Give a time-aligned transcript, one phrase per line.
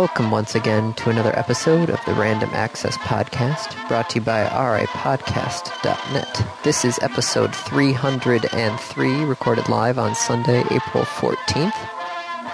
[0.00, 4.46] Welcome once again to another episode of the Random Access Podcast, brought to you by
[4.46, 6.46] rapodcast.net.
[6.64, 11.76] This is episode 303, recorded live on Sunday, April 14th,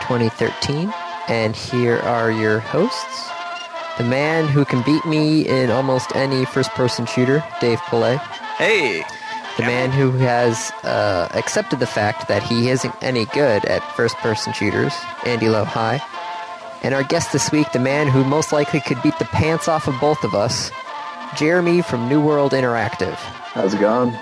[0.01, 0.93] 2013.
[1.29, 3.31] And here are your hosts.
[3.97, 8.19] The man who can beat me in almost any first-person shooter, Dave Pillay.
[8.57, 9.05] Hey!
[9.57, 14.53] The man who has uh, accepted the fact that he isn't any good at first-person
[14.53, 15.65] shooters, Andy Lowe.
[15.65, 16.03] Hi.
[16.83, 19.89] And our guest this week, the man who most likely could beat the pants off
[19.89, 20.71] of both of us,
[21.37, 23.15] Jeremy from New World Interactive.
[23.15, 24.17] How's it going?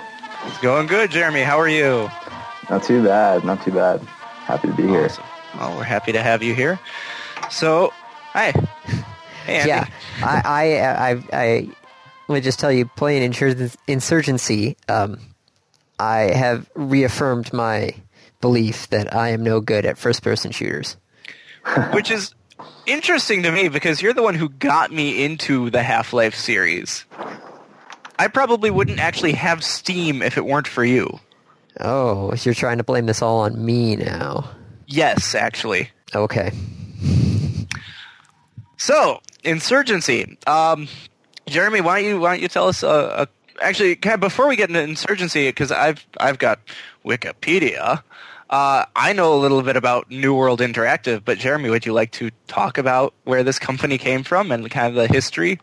[0.45, 1.41] It's going good, Jeremy.
[1.41, 2.09] How are you?
[2.69, 3.43] Not too bad.
[3.43, 4.01] Not too bad.
[4.01, 5.05] Happy to be here.
[5.05, 5.23] Awesome.
[5.57, 6.79] Well, we're happy to have you here.
[7.49, 7.93] So,
[8.31, 8.51] hi.
[9.45, 9.69] Hey, Andy.
[9.69, 9.87] Yeah,
[10.23, 11.69] I, I, I, I
[12.27, 15.19] would just tell you, playing Insur- Insurgency, um,
[15.99, 17.95] I have reaffirmed my
[18.41, 20.97] belief that I am no good at first-person shooters.
[21.93, 22.33] Which is
[22.85, 27.05] interesting to me because you're the one who got me into the Half-Life series.
[28.17, 31.19] I probably wouldn't actually have Steam if it weren't for you.
[31.79, 34.49] Oh, you're trying to blame this all on me now.
[34.87, 35.89] Yes, actually.
[36.13, 36.51] Okay.
[38.77, 40.37] So, Insurgency.
[40.47, 40.87] Um,
[41.47, 42.83] Jeremy, why don't you why don't you tell us?
[42.83, 43.25] Uh, uh,
[43.61, 46.59] actually, before we get into Insurgency, because I've I've got
[47.05, 48.03] Wikipedia.
[48.49, 52.11] Uh, I know a little bit about New World Interactive, but Jeremy, would you like
[52.11, 55.59] to talk about where this company came from and kind of the history?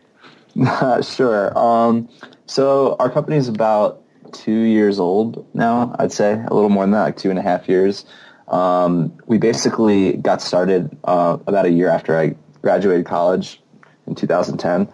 [1.01, 1.57] sure.
[1.57, 2.09] Um,
[2.45, 4.01] so our company is about
[4.33, 5.95] two years old now.
[5.97, 8.05] I'd say a little more than that, like two and a half years.
[8.47, 13.61] Um, we basically got started uh, about a year after I graduated college
[14.05, 14.91] in 2010,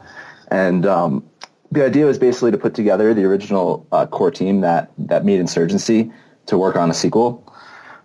[0.52, 1.28] and um,
[1.72, 5.40] the idea was basically to put together the original uh, core team that that made
[5.40, 6.12] Insurgency
[6.46, 7.49] to work on a sequel.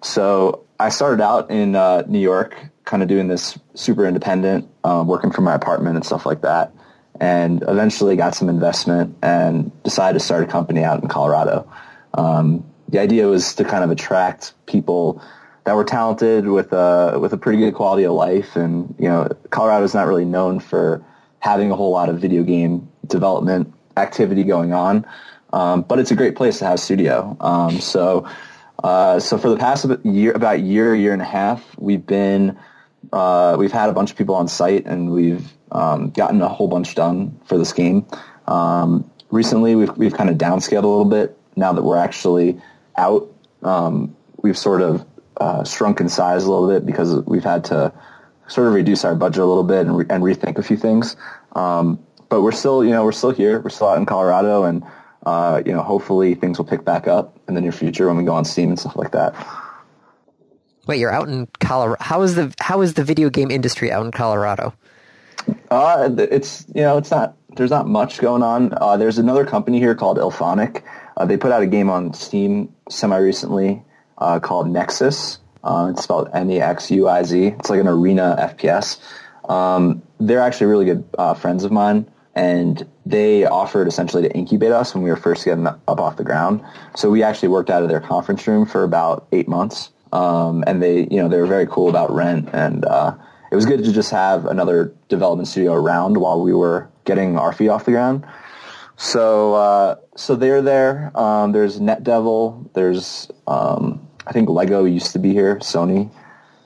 [0.04, 5.08] So I started out in uh, New York, kind of doing this super independent, um,
[5.08, 6.72] working from my apartment and stuff like that,
[7.18, 11.66] and eventually got some investment and decided to start a company out in Colorado.
[12.12, 15.22] Um, the idea was to kind of attract people
[15.64, 19.28] that were talented with a with a pretty good quality of life, and you know,
[19.48, 21.02] Colorado is not really known for
[21.38, 25.06] having a whole lot of video game development activity going on,
[25.54, 27.34] um, but it's a great place to have studio.
[27.40, 28.28] Um, so.
[28.82, 32.58] Uh, so for the past year, about year, year and a half, we've been,
[33.12, 36.68] uh, we've had a bunch of people on site and we've um, gotten a whole
[36.68, 38.06] bunch done for this game.
[38.46, 41.36] Um, recently, we've we've kind of downscaled a little bit.
[41.56, 42.60] Now that we're actually
[42.96, 43.28] out,
[43.62, 47.92] um, we've sort of uh, shrunk in size a little bit because we've had to
[48.46, 51.16] sort of reduce our budget a little bit and, re- and rethink a few things.
[51.52, 51.98] Um,
[52.28, 53.60] but we're still, you know, we're still here.
[53.60, 54.84] We're still out in Colorado and
[55.24, 58.24] uh, you know, hopefully things will pick back up in the near future when we
[58.24, 59.34] go on Steam and stuff like that.
[60.86, 62.02] Wait, you're out in Colorado.
[62.02, 64.74] How is the how is the video game industry out in Colorado?
[65.70, 68.74] Uh, it's you know, it's not there's not much going on.
[68.78, 70.82] Uh, there's another company here called IllFonic.
[71.16, 73.82] Uh, they put out a game on Steam semi recently
[74.18, 75.38] uh, called Nexuiz.
[75.62, 77.46] Uh, it's spelled N-E-X-U-I-Z.
[77.46, 79.00] It's like an arena FPS.
[79.48, 84.72] Um, they're actually really good uh, friends of mine and they offered essentially to incubate
[84.72, 86.64] us when we were first getting up off the ground.
[86.96, 90.82] So we actually worked out of their conference room for about eight months, um, and
[90.82, 93.14] they, you know, they were very cool about rent, and uh,
[93.50, 97.52] it was good to just have another development studio around while we were getting our
[97.52, 98.26] feet off the ground.
[98.96, 101.10] So, uh, so they're there.
[101.16, 102.72] Um, there's NetDevil.
[102.74, 106.10] There's, um, I think Lego used to be here, Sony,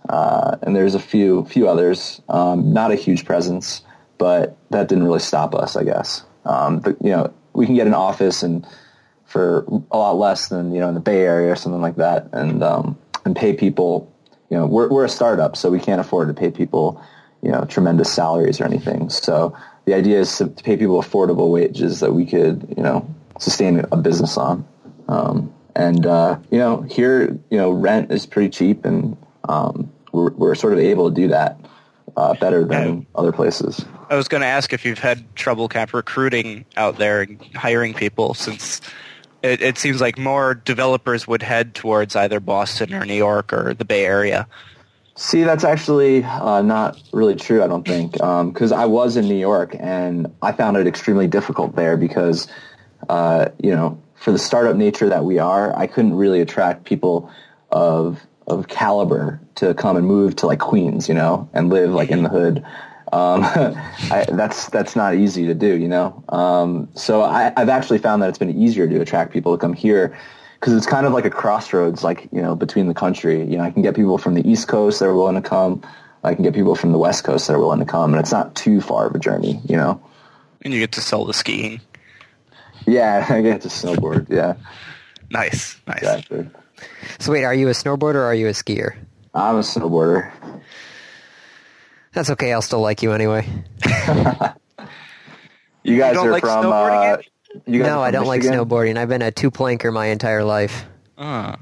[0.09, 2.21] uh, and there's a few few others.
[2.29, 3.83] Um, not a huge presence
[4.19, 6.25] but that didn't really stop us, I guess.
[6.45, 8.67] Um, but, you know, we can get an office and
[9.29, 12.31] for a lot less than you know in the Bay Area or something like that,
[12.33, 14.13] and um, and pay people.
[14.51, 17.03] You know, we're we're a startup, so we can't afford to pay people,
[17.43, 19.11] you know, tremendous salaries or anything.
[19.11, 23.07] So the idea is to pay people affordable wages that we could, you know,
[23.39, 24.67] sustain a business on.
[25.09, 30.31] Um, and uh, you know, here, you know, rent is pretty cheap, and um, we're
[30.31, 31.61] we're sort of able to do that
[32.17, 33.85] uh, better than other places.
[34.11, 37.41] I was going to ask if you've had trouble kind of recruiting out there and
[37.55, 38.81] hiring people since
[39.43, 43.75] it, it seems like more developers would head towards either Boston or New York or
[43.75, 44.49] the Bay Area.
[45.15, 49.27] See, that's actually uh, not really true, I don't think, because um, I was in
[49.27, 52.47] New York and I found it extremely difficult there because,
[53.09, 57.31] uh, you know, for the startup nature that we are, I couldn't really attract people
[57.71, 62.11] of of caliber to come and move to like Queens, you know, and live like
[62.11, 62.65] in the hood.
[63.13, 63.43] Um,
[64.11, 66.23] I, that's that's not easy to do, you know.
[66.29, 69.73] Um, so I, have actually found that it's been easier to attract people to come
[69.73, 70.17] here
[70.59, 73.39] because it's kind of like a crossroads, like you know, between the country.
[73.45, 75.83] You know, I can get people from the East Coast that are willing to come.
[76.25, 78.33] I can get people from the West Coast that are willing to come, and it's
[78.33, 80.03] not too far of a journey, you know.
[80.63, 81.81] And you get to sell the skiing.
[82.87, 84.29] Yeah, I get to snowboard.
[84.29, 84.55] Yeah,
[85.31, 85.99] Nice, nice.
[85.99, 86.49] exactly.
[87.19, 88.97] So wait, are you a snowboarder or are you a skier?
[89.35, 90.33] I'm a snowboarder.
[92.13, 92.53] That's okay.
[92.53, 93.47] I'll still like you anyway.
[95.85, 96.65] You guys don't are like from.
[96.67, 97.23] snowboarding, Uh,
[97.67, 98.99] you guys No, are I don't like snowboarding.
[98.99, 100.85] I've been a two planker my entire life.
[101.17, 101.57] Uh,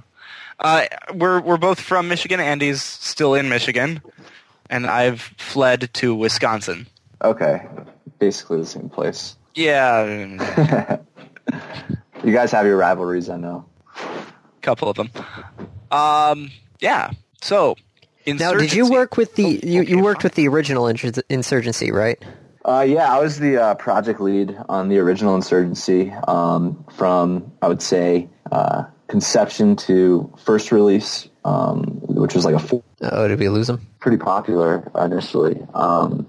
[0.59, 2.41] uh, we're we're both from Michigan.
[2.41, 4.01] Andy's still in Michigan,
[4.69, 6.89] and I've fled to Wisconsin.
[7.23, 7.69] Okay,
[8.19, 9.37] basically the same place.
[9.55, 10.05] Yeah,
[12.25, 13.65] You guys have your rivalries, I know.
[13.97, 15.11] a couple of them.
[15.93, 16.51] Um,
[16.81, 17.11] yeah.
[17.43, 17.77] So,
[18.27, 20.27] Now, did you work with the Oh, you, okay, you worked fine.
[20.27, 22.23] with the original insurgency, right?
[22.65, 27.69] Uh, yeah, I was the uh, project lead on the original Insurgency um, from, I
[27.69, 33.39] would say, uh, conception to first release, um, which was like a four, Oh, did
[33.39, 33.87] we lose him?
[34.01, 35.65] pretty popular initially.
[35.75, 36.27] Um,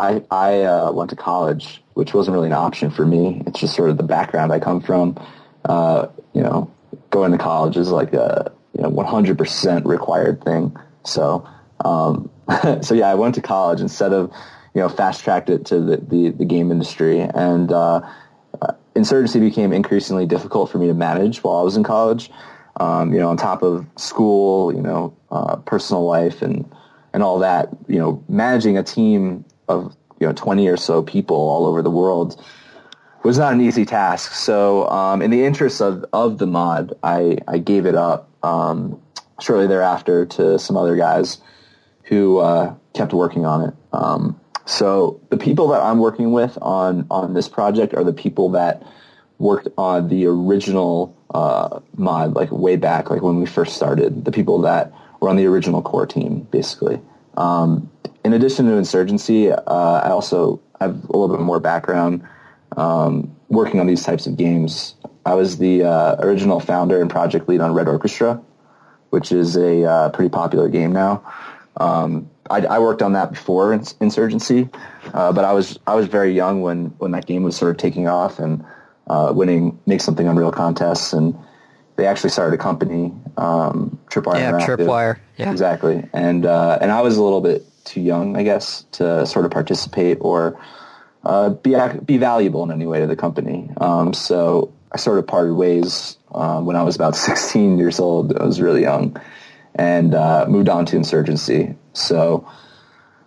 [0.00, 3.44] I, I uh, went to college, which wasn't really an option for me.
[3.46, 5.16] It's just sort of the background I come from.
[5.64, 6.68] Uh, you know,
[7.10, 10.76] going to college is like a you know 100% required thing.
[11.06, 11.48] So,
[11.84, 12.30] um,
[12.82, 14.32] so yeah, I went to college instead of
[14.74, 18.00] you know fast tracked it to the, the, the game industry, and uh,
[18.60, 22.30] uh, insurgency became increasingly difficult for me to manage while I was in college.
[22.78, 26.70] Um, you know, on top of school, you know, uh, personal life and
[27.14, 31.36] and all that, you know, managing a team of you know 20 or so people
[31.36, 32.42] all over the world
[33.22, 34.32] was not an easy task.
[34.32, 39.00] So, um, in the interest of, of the mod, I, I gave it up um,
[39.40, 41.38] shortly thereafter to some other guys
[42.04, 43.74] who uh, kept working on it.
[43.92, 48.50] Um, so, the people that I'm working with on on this project are the people
[48.50, 48.82] that
[49.38, 54.24] worked on the original uh, mod, like way back, like when we first started.
[54.24, 57.00] The people that were on the original core team, basically.
[57.36, 57.90] Um,
[58.24, 62.26] in addition to insurgency, uh, I also have a little bit more background
[62.76, 64.94] um, working on these types of games.
[65.24, 68.40] I was the uh, original founder and project lead on Red Orchestra,
[69.10, 71.22] which is a uh, pretty popular game now.
[71.76, 74.68] Um, I, I worked on that before Insurgency,
[75.12, 77.76] uh, but I was I was very young when, when that game was sort of
[77.76, 78.64] taking off and
[79.06, 81.36] uh, winning Make Something Unreal contests, and
[81.96, 84.66] they actually started a company, um, Tripwire Yeah.
[84.66, 85.18] Tripwire.
[85.36, 85.50] Yeah.
[85.50, 86.04] Exactly.
[86.12, 89.50] And uh, and I was a little bit too young, I guess, to sort of
[89.50, 90.58] participate or
[91.24, 93.70] uh, be be valuable in any way to the company.
[93.78, 98.34] Um, so I sort of parted ways uh, when I was about 16 years old.
[98.34, 99.20] I was really young,
[99.74, 101.74] and uh, moved on to insurgency.
[101.92, 102.48] So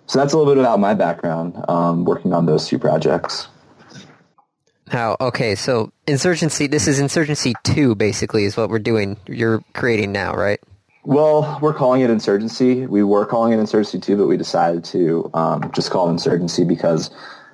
[0.08, 3.48] so that's a little bit about my background, um, working on those two projects.
[4.92, 6.66] Now, okay, so insurgency.
[6.66, 9.18] This is insurgency two, basically, is what we're doing.
[9.28, 10.60] You're creating now, right?
[11.04, 12.88] Well, we're calling it insurgency.
[12.88, 16.64] We were calling it insurgency two, but we decided to um, just call it insurgency
[16.64, 17.12] because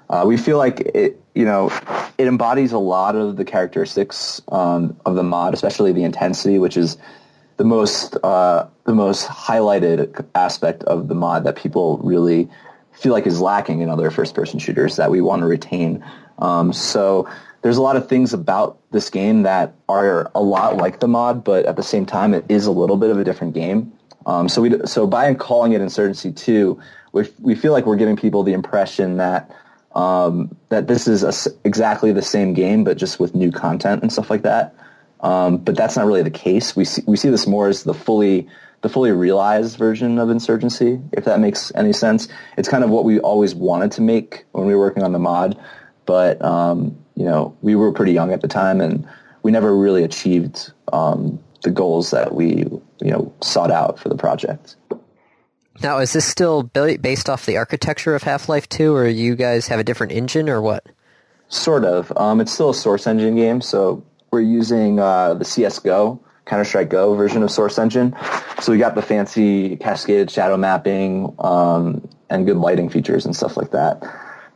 [0.10, 1.70] uh, we feel like it, you know,
[2.18, 6.78] it embodies a lot of the characteristics um, of the mod, especially the intensity, which
[6.78, 6.98] is
[7.58, 12.50] the most uh, the most highlighted aspect of the mod that people really
[12.94, 16.04] feel like is lacking in other first person shooters that we want to retain.
[16.40, 17.30] Um, so
[17.62, 21.44] there's a lot of things about this game that are a lot like the mod,
[21.44, 23.92] but at the same time, it is a little bit of a different game.
[24.26, 26.80] Um, so we so by calling it Insurgency Two,
[27.12, 29.52] we we feel like we're giving people the impression that
[29.96, 34.12] um, that this is a exactly the same game, but just with new content and
[34.12, 34.76] stuff like that.
[35.22, 36.76] Um, but that's not really the case.
[36.76, 38.48] We see we see this more as the fully
[38.82, 42.28] the fully realized version of Insurgency, if that makes any sense.
[42.58, 45.20] It's kind of what we always wanted to make when we were working on the
[45.20, 45.58] mod,
[46.06, 49.08] but um, you know we were pretty young at the time, and
[49.44, 52.66] we never really achieved um, the goals that we
[53.00, 54.76] you know sought out for the project.
[55.82, 59.80] Now, is this still based off the architecture of Half-Life 2, or you guys have
[59.80, 60.86] a different engine, or what?
[61.50, 62.12] Sort of.
[62.18, 67.14] Um, it's still a Source Engine game, so we're using uh, the CS:GO, Counter-Strike Go
[67.16, 68.16] version of Source Engine.
[68.62, 73.58] So we got the fancy cascaded shadow mapping um, and good lighting features and stuff
[73.58, 74.02] like that.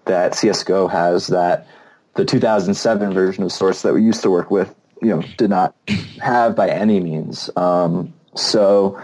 [0.05, 1.67] That CS:GO has that
[2.15, 5.75] the 2007 version of Source that we used to work with, you know, did not
[6.21, 7.49] have by any means.
[7.55, 8.99] Um, so,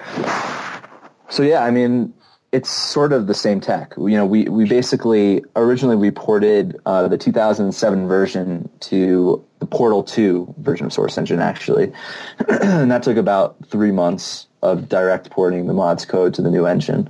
[1.29, 2.13] so yeah, I mean,
[2.51, 3.93] it's sort of the same tech.
[3.97, 10.03] You know, we, we basically originally we ported uh, the 2007 version to the Portal
[10.03, 11.91] 2 version of Source Engine actually,
[12.47, 16.65] and that took about three months of direct porting the mods code to the new
[16.65, 17.09] engine,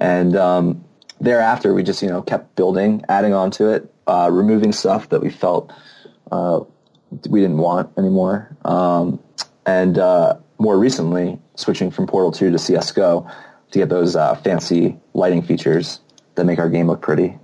[0.00, 0.84] and um,
[1.18, 5.22] thereafter we just you know kept building, adding on to it, uh, removing stuff that
[5.22, 5.72] we felt
[6.30, 6.60] uh,
[7.30, 9.18] we didn't want anymore, um,
[9.64, 13.28] and uh, more recently switching from Portal 2 to CS:GO
[13.70, 16.00] to get those uh, fancy lighting features
[16.34, 17.38] that make our game look pretty.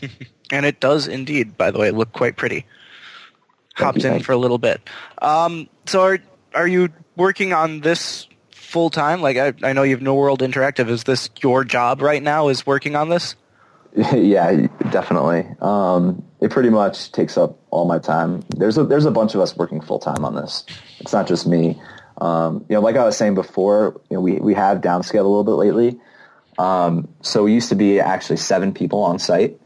[0.50, 2.66] and it does indeed, by the way, look quite pretty.
[3.74, 4.80] Hopped you, in for a little bit.
[5.20, 6.18] Um, so are
[6.54, 9.20] are you working on this full time?
[9.20, 10.88] Like I, I know you have New World Interactive.
[10.88, 12.48] Is this your job right now?
[12.48, 13.36] Is working on this?
[14.14, 15.46] yeah, definitely.
[15.60, 18.42] Um, it pretty much takes up all my time.
[18.56, 20.64] There's a there's a bunch of us working full time on this.
[21.00, 21.80] It's not just me.
[22.18, 25.22] Um, you know, like I was saying before, you know, we we have downscaled a
[25.22, 26.00] little bit lately.
[26.58, 29.60] Um, so we used to be actually seven people on site,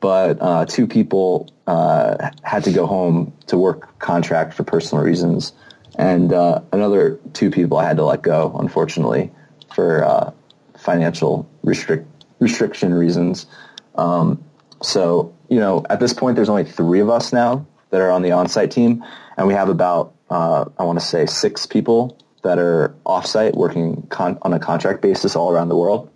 [0.00, 5.52] but uh, two people uh, had to go home to work contract for personal reasons,
[5.98, 9.30] and uh, another two people I had to let go, unfortunately,
[9.74, 10.32] for uh,
[10.78, 12.08] financial restrict
[12.38, 13.46] restriction reasons.
[13.94, 14.42] Um,
[14.82, 18.22] so you know, at this point, there's only three of us now that are on
[18.22, 19.04] the on-site team,
[19.36, 24.06] and we have about uh, I want to say six people that are off-site working
[24.08, 26.10] con- on a contract basis all around the world.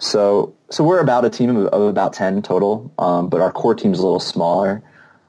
[0.00, 3.74] So, so we're about a team of, of about 10 total, um, but our core
[3.74, 4.82] team is a little smaller.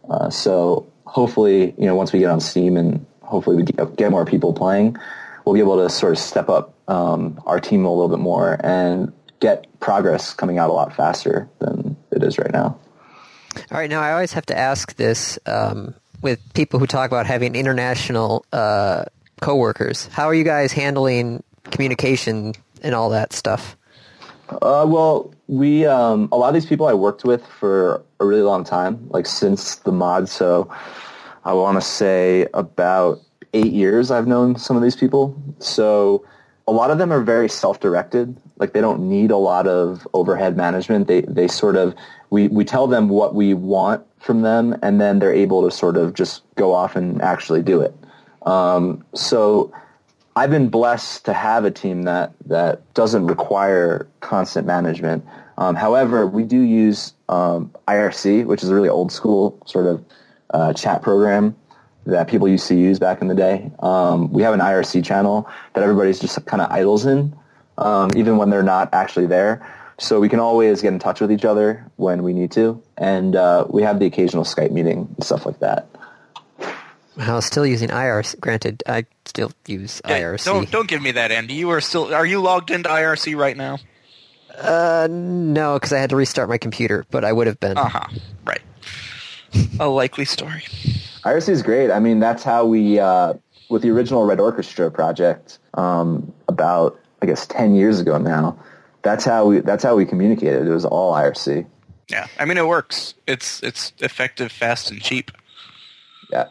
[0.10, 4.12] Uh, so hopefully, you know, once we get on Steam and hopefully we get, get
[4.12, 4.96] more people playing,
[5.44, 8.58] we'll be able to sort of step up um, our team a little bit more
[8.64, 12.80] and get progress coming out a lot faster than it is right now.
[13.72, 17.26] All right, now I always have to ask this um, with people who talk about
[17.26, 19.06] having international uh,
[19.42, 20.08] coworkers.
[20.08, 23.76] How are you guys handling communication and all that stuff?
[24.50, 28.44] Uh, well, we um, a lot of these people I worked with for a really
[28.44, 30.30] long time, like since the mod.
[30.30, 30.70] So
[31.44, 33.20] I want to say about
[33.54, 34.12] eight years.
[34.12, 35.36] I've known some of these people.
[35.60, 36.26] So
[36.68, 38.38] a lot of them are very self-directed.
[38.58, 41.08] Like they don't need a lot of overhead management.
[41.08, 41.96] They they sort of
[42.30, 45.98] we we tell them what we want from them, and then they're able to sort
[45.98, 47.94] of just go off and actually do it.
[48.46, 49.74] Um, so
[50.36, 55.26] I've been blessed to have a team that that doesn't require constant management.
[55.58, 60.04] Um, however, we do use um, IRC, which is a really old school sort of
[60.54, 61.56] uh, chat program
[62.06, 63.72] that people used to use back in the day.
[63.80, 67.36] Um, we have an IRC channel that everybody's just kind of idles in,
[67.78, 69.66] um, even when they're not actually there.
[69.98, 73.34] So we can always get in touch with each other when we need to, and
[73.36, 75.88] uh, we have the occasional Skype meeting and stuff like that.
[77.18, 78.42] I was still using IRC.
[78.42, 80.44] Granted, I still use IRC.
[80.44, 81.54] Don't don't give me that, Andy.
[81.54, 83.78] You are still are you logged into IRC right now?
[84.58, 87.78] Uh, no, because I had to restart my computer, but I would have been.
[87.78, 88.08] Uh huh.
[88.46, 88.62] Right.
[89.80, 90.64] A likely story.
[91.24, 91.90] IRC is great.
[91.90, 93.36] I mean, that's how we uh,
[93.70, 98.60] with the original Red Orchestra project um, about I guess ten years ago now.
[99.02, 100.68] That's how we that's how we communicated.
[100.68, 101.66] It was all IRC.
[102.08, 103.16] Yeah, I mean it works.
[103.26, 105.32] It's it's effective, fast, and cheap.
[106.32, 106.50] Yeah.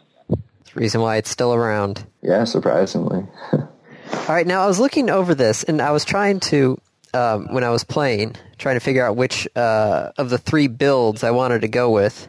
[0.73, 2.05] Reason why it's still around.
[2.21, 3.25] Yeah, surprisingly.
[3.53, 6.77] All right, now I was looking over this, and I was trying to,
[7.13, 11.23] um, when I was playing, trying to figure out which uh, of the three builds
[11.23, 12.27] I wanted to go with.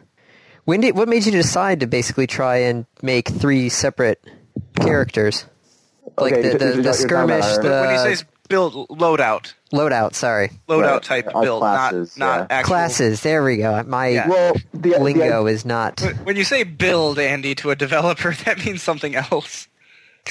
[0.63, 4.23] When did what made you decide to basically try and make three separate
[4.75, 5.45] characters?
[6.17, 10.13] Like Okay, the, the, the skirmish, the when he says build loadout, loadout.
[10.13, 11.03] Sorry, loadout Right.
[11.03, 12.57] type Our build, classes, not not yeah.
[12.57, 13.21] actual classes.
[13.21, 13.83] There we go.
[13.83, 14.27] My Yeah.
[14.27, 18.31] well, the, the- lingo is not When- When you say build, Andy, to a developer,
[18.45, 19.67] that means something else.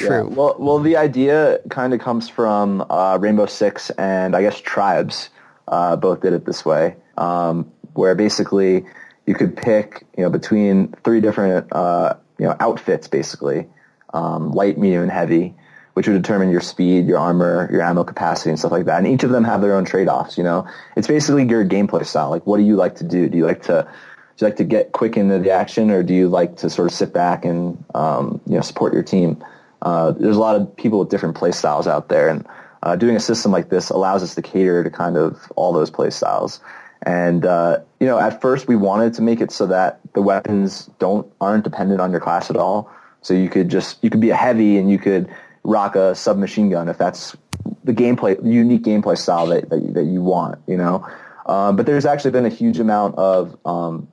[0.01, 0.29] Yeah, true.
[0.29, 5.31] well, well, the idea kind of comes from uh, Rainbow Six and I guess Tribes.
[5.69, 8.85] Uh, both did it this way, um, where basically
[9.27, 13.67] you could pick, you know, between three different, uh, you know, outfits, basically,
[14.15, 15.55] um, light, medium, and heavy,
[15.97, 18.99] which would determine your speed, your armor, your ammo capacity, and stuff like that.
[18.99, 20.37] And each of them have their own trade-offs.
[20.37, 22.29] You know, it's basically your gameplay style.
[22.29, 23.31] Like, what do you like to do?
[23.31, 23.89] Do you like to
[24.37, 26.87] do you like to get quick into the action, or do you like to sort
[26.87, 29.43] of sit back and um, you know support your team?
[29.81, 32.47] Uh, there's a lot of people with different play styles out there, and
[32.83, 35.89] uh, doing a system like this allows us to cater to kind of all those
[35.89, 36.61] play styles.
[37.07, 40.91] And uh, you know, at first we wanted to make it so that the weapons
[40.99, 42.93] don't aren't dependent on your class at all.
[43.23, 45.35] So you could just you could be a heavy and you could
[45.67, 47.37] rock a submachine gun if that's
[47.85, 50.59] the gameplay, unique gameplay style that that, you- that you want.
[50.67, 51.07] You know,
[51.47, 54.09] um, but there's actually been a huge amount of um,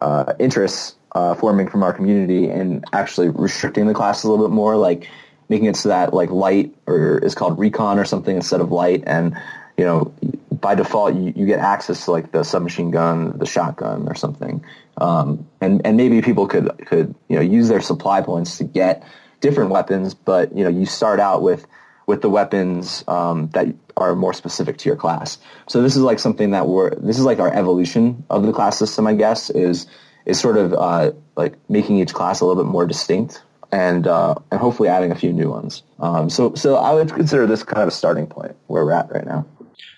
[0.00, 4.52] uh, interest uh, forming from our community and actually restricting the class a little bit
[4.54, 5.08] more, like
[5.48, 9.02] making it so that like light or is called recon or something instead of light,
[9.06, 9.36] and
[9.76, 10.12] you know
[10.60, 14.62] by default you, you get access to like the submachine gun, the shotgun or something,
[14.98, 19.02] um, and and maybe people could could you know use their supply points to get
[19.40, 21.66] different weapons, but you know you start out with
[22.06, 25.38] with the weapons um, that are more specific to your class.
[25.68, 28.78] So this is like something that we're this is like our evolution of the class
[28.78, 29.86] system, I guess, is
[30.26, 33.42] is sort of uh, like making each class a little bit more distinct
[33.72, 35.82] and uh, and hopefully adding a few new ones.
[35.98, 39.10] Um, so so I would consider this kind of a starting point where we're at
[39.10, 39.46] right now.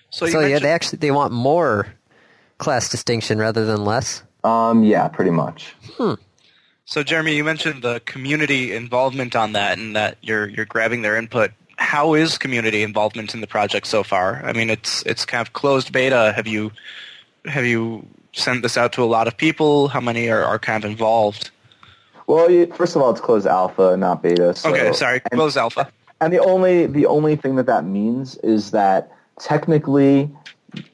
[0.09, 1.87] So, So yeah, they actually they want more
[2.59, 4.23] class distinction rather than less.
[4.43, 5.75] Um, yeah, pretty much.
[6.85, 11.15] So Jeremy, you mentioned the community involvement on that, and that you're you're grabbing their
[11.15, 11.51] input.
[11.77, 14.41] How is community involvement in the project so far?
[14.45, 16.33] I mean, it's it's kind of closed beta.
[16.35, 16.71] Have you
[17.45, 19.87] have you sent this out to a lot of people?
[19.87, 21.51] How many are, are kind of involved?
[22.27, 24.55] Well, you, first of all, it's closed alpha, not beta.
[24.55, 25.89] So, Okay, sorry, and- closed alpha.
[26.21, 30.29] And the only the only thing that that means is that technically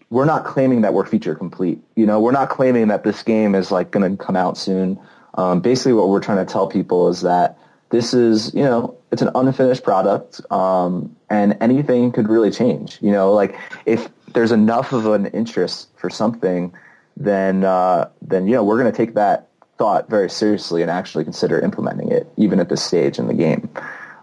[0.10, 1.80] we're not claiming that we're feature complete.
[1.96, 5.00] You know, we're not claiming that this game is like going to come out soon.
[5.36, 7.58] Um, basically, what we're trying to tell people is that
[7.90, 13.00] this is, you know, it's an unfinished product, um, and anything could really change.
[13.02, 16.74] You know, like if there's enough of an interest for something,
[17.18, 21.24] then uh, then you know we're going to take that thought very seriously and actually
[21.24, 23.70] consider implementing it, even at this stage in the game.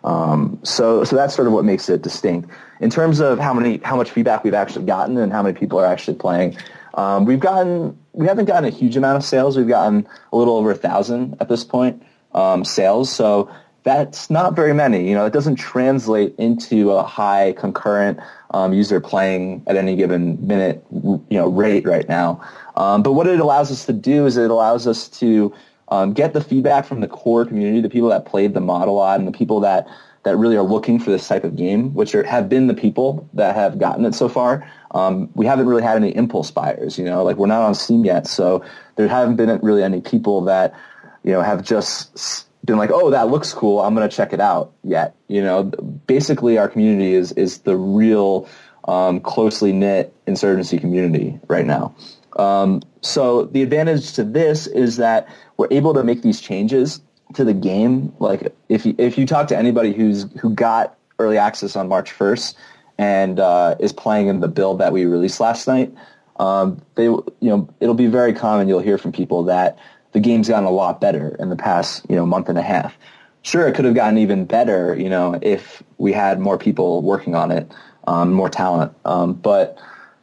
[0.05, 2.51] Um, so, so that's sort of what makes it distinct.
[2.81, 5.81] In terms of how many, how much feedback we've actually gotten and how many people
[5.81, 6.57] are actually playing,
[6.97, 9.57] um, we've gotten, we haven't gotten a huge amount of sales.
[9.57, 13.13] We've gotten a little over a thousand at this point um, sales.
[13.13, 13.51] So
[13.85, 15.09] that's not very many.
[15.09, 18.19] You know, it doesn't translate into a high concurrent
[18.51, 22.41] um, user playing at any given minute, you know, rate right now.
[22.77, 25.55] Um, but what it allows us to do is it allows us to
[25.89, 28.91] um, get the feedback from the core community, the people that played the mod a
[28.91, 29.87] lot, and the people that
[30.25, 33.29] that really are looking for this type of game, which are, have been the people
[33.35, 34.69] that have gotten it so far.
[34.97, 38.07] Um, we haven't really had any impulse buyers, you know, like we're not on Steam
[38.07, 38.65] yet, so
[38.97, 40.75] there haven't been really any people that,
[41.23, 44.41] you know, have just been like, oh, that looks cool, I'm going to check it
[44.41, 45.15] out yet.
[45.29, 48.49] You know, basically our community is is the real
[48.89, 51.95] um, closely knit insurgency community right now.
[52.39, 57.03] Um, so the advantage to this is that we're able to make these changes
[57.35, 58.15] to the game.
[58.19, 62.13] Like if you, if you talk to anybody who's who got early access on March
[62.13, 62.55] 1st
[62.99, 65.93] and uh, is playing in the build that we released last night,
[66.39, 68.69] um, they you know it'll be very common.
[68.69, 69.79] You'll hear from people that
[70.13, 72.97] the game's gotten a lot better in the past you know month and a half.
[73.43, 77.37] Sure, it could have gotten even better, you know, if we had more people working
[77.37, 77.71] on it,
[78.09, 78.93] um, more talent.
[79.05, 79.79] Um, but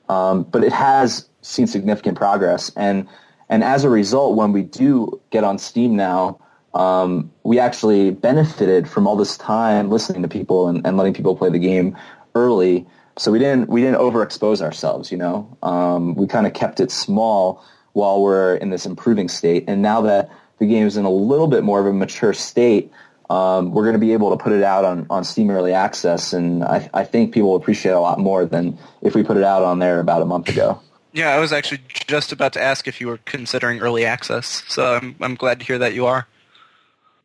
[0.09, 3.07] um, but it has seen significant progress, and
[3.49, 6.39] and as a result, when we do get on Steam now,
[6.73, 11.35] um, we actually benefited from all this time listening to people and, and letting people
[11.35, 11.95] play the game
[12.35, 12.85] early.
[13.17, 15.57] So we didn't we didn't overexpose ourselves, you know.
[15.61, 20.01] Um, we kind of kept it small while we're in this improving state, and now
[20.01, 22.91] that the game is in a little bit more of a mature state,
[23.29, 26.33] um, we're going to be able to put it out on, on Steam Early Access,
[26.33, 29.37] and I, I think people will appreciate it a lot more than if we put
[29.37, 30.79] it out on there about a month ago.
[31.13, 34.95] Yeah, I was actually just about to ask if you were considering early access, so
[34.95, 36.27] I'm I'm glad to hear that you are.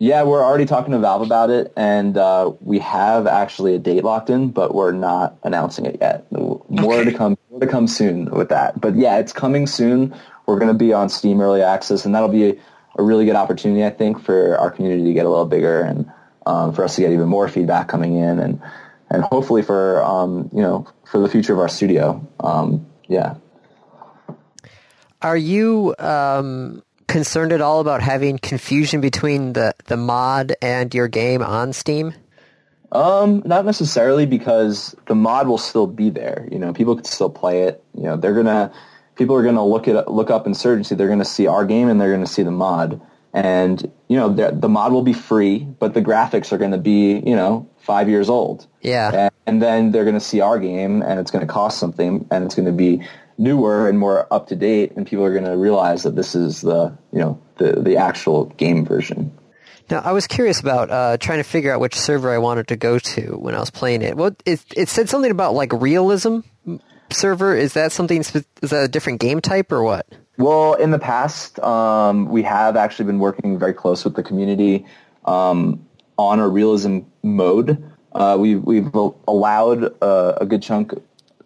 [0.01, 4.05] Yeah, we're already talking to Valve about it, and uh, we have actually a date
[4.05, 6.31] locked in, but we're not announcing it yet.
[6.31, 7.11] More Okay.
[7.11, 7.37] to come.
[7.51, 8.81] More to come soon with that.
[8.81, 10.15] But yeah, it's coming soon.
[10.47, 12.55] We're going to be on Steam Early Access, and that'll be a,
[12.97, 16.09] a really good opportunity, I think, for our community to get a little bigger and
[16.47, 18.63] um, for us to get even more feedback coming in, and
[19.11, 22.25] and hopefully for um, you know for the future of our studio.
[22.39, 23.35] Um, yeah.
[25.23, 31.09] Are you um, concerned at all about having confusion between the, the mod and your
[31.09, 32.15] game on Steam?
[32.93, 36.49] Um, not necessarily because the mod will still be there.
[36.51, 37.83] You know, people can still play it.
[37.95, 38.73] You know, they're gonna
[39.17, 40.95] people are gonna look at look up Insurgency.
[40.95, 43.01] They're gonna see our game and they're gonna see the mod.
[43.35, 47.19] And you know, the, the mod will be free, but the graphics are gonna be
[47.19, 48.67] you know five years old.
[48.81, 49.11] Yeah.
[49.13, 52.55] And, and then they're gonna see our game and it's gonna cost something and it's
[52.55, 53.07] gonna be
[53.39, 56.97] newer and more up to date, and people are gonna realize that this is the
[57.13, 59.33] you know the the actual game version.
[59.91, 62.77] Now, I was curious about uh, trying to figure out which server I wanted to
[62.77, 64.17] go to when I was playing it.
[64.17, 66.41] Well, it, it said something about like realism
[67.11, 67.55] server.
[67.55, 68.21] Is that something?
[68.21, 70.07] Is that a different game type or what?
[70.37, 74.87] Well, in the past, um, we have actually been working very close with the community
[75.25, 75.85] um,
[76.17, 77.83] on a realism mode.
[78.13, 80.95] Uh, we, we've allowed uh, a good chunk,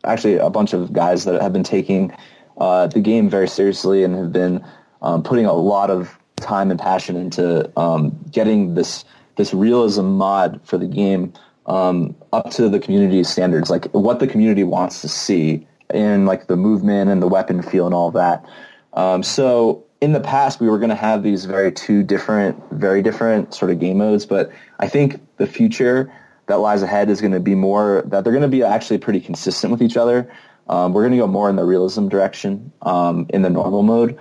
[0.04, 2.14] actually a bunch of guys that have been taking
[2.58, 4.64] uh, the game very seriously and have been
[5.00, 9.04] um, putting a lot of time and passion into um, getting this
[9.36, 11.32] this realism mod for the game
[11.66, 16.46] um, up to the community standards, like what the community wants to see in like
[16.48, 18.44] the movement and the weapon feel and all that.
[18.92, 23.02] Um, so in the past, we were going to have these very two different, very
[23.02, 26.12] different sort of game modes, but I think the future
[26.52, 29.20] that lies ahead is going to be more that they're going to be actually pretty
[29.20, 30.30] consistent with each other.
[30.68, 34.18] Um, we're going to go more in the realism direction um, in the normal mode.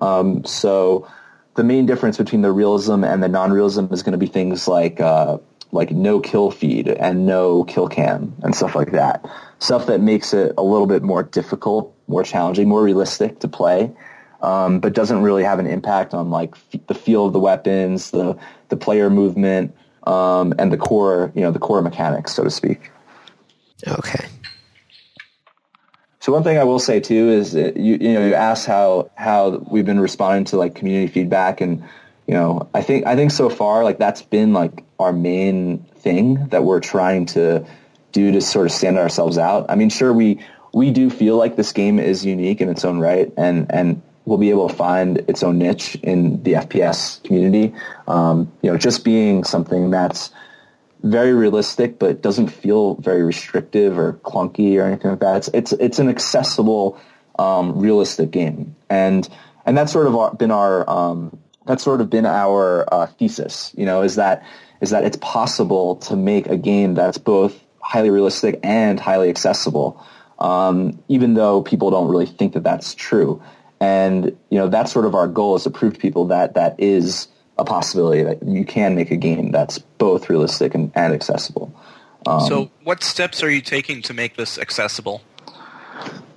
[0.00, 1.06] Um, so
[1.56, 4.98] the main difference between the realism and the non-realism is going to be things like
[4.98, 5.36] uh,
[5.72, 9.24] like no kill feed and no kill cam and stuff like that.
[9.58, 13.92] Stuff that makes it a little bit more difficult, more challenging, more realistic to play,
[14.40, 18.10] um, but doesn't really have an impact on like f- the feel of the weapons,
[18.10, 18.38] the
[18.70, 22.90] the player movement, um, and the core, you know, the core mechanics, so to speak.
[23.86, 24.26] Okay.
[26.24, 29.10] So one thing I will say too is that you you know you asked how
[29.14, 31.82] how we've been responding to like community feedback and
[32.26, 36.48] you know I think I think so far like that's been like our main thing
[36.48, 37.66] that we're trying to
[38.12, 39.66] do to sort of stand ourselves out.
[39.68, 40.40] I mean sure we
[40.72, 44.38] we do feel like this game is unique in its own right and and will
[44.38, 47.74] be able to find its own niche in the FPS community.
[48.08, 50.30] Um, you know just being something that's
[51.04, 55.36] very realistic, but doesn't feel very restrictive or clunky or anything like that.
[55.36, 56.98] It's it's it's an accessible,
[57.38, 59.28] um, realistic game, and
[59.66, 63.72] and that's sort of been our um, that's sort of been our uh, thesis.
[63.76, 64.44] You know, is that
[64.80, 70.02] is that it's possible to make a game that's both highly realistic and highly accessible,
[70.38, 73.42] um, even though people don't really think that that's true.
[73.80, 76.74] And you know, that's sort of our goal is to prove to people that that
[76.78, 81.72] is a possibility that you can make a game that's both realistic and, and accessible.
[82.26, 85.22] Um, so, what steps are you taking to make this accessible?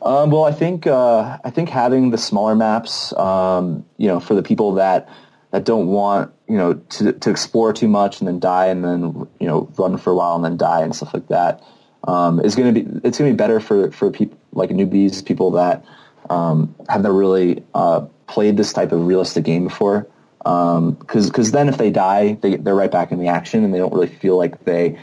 [0.01, 4.35] Um, well, I think uh, I think having the smaller maps, um, you know, for
[4.35, 5.09] the people that
[5.51, 9.27] that don't want you know to to explore too much and then die and then
[9.39, 11.63] you know run for a while and then die and stuff like that
[12.03, 15.23] um, is going to be it's going to be better for for people like newbies,
[15.23, 15.85] people that
[16.29, 20.07] um, have never really uh, played this type of realistic game before
[20.47, 23.73] because um, because then if they die, they they're right back in the action and
[23.73, 24.97] they don't really feel like they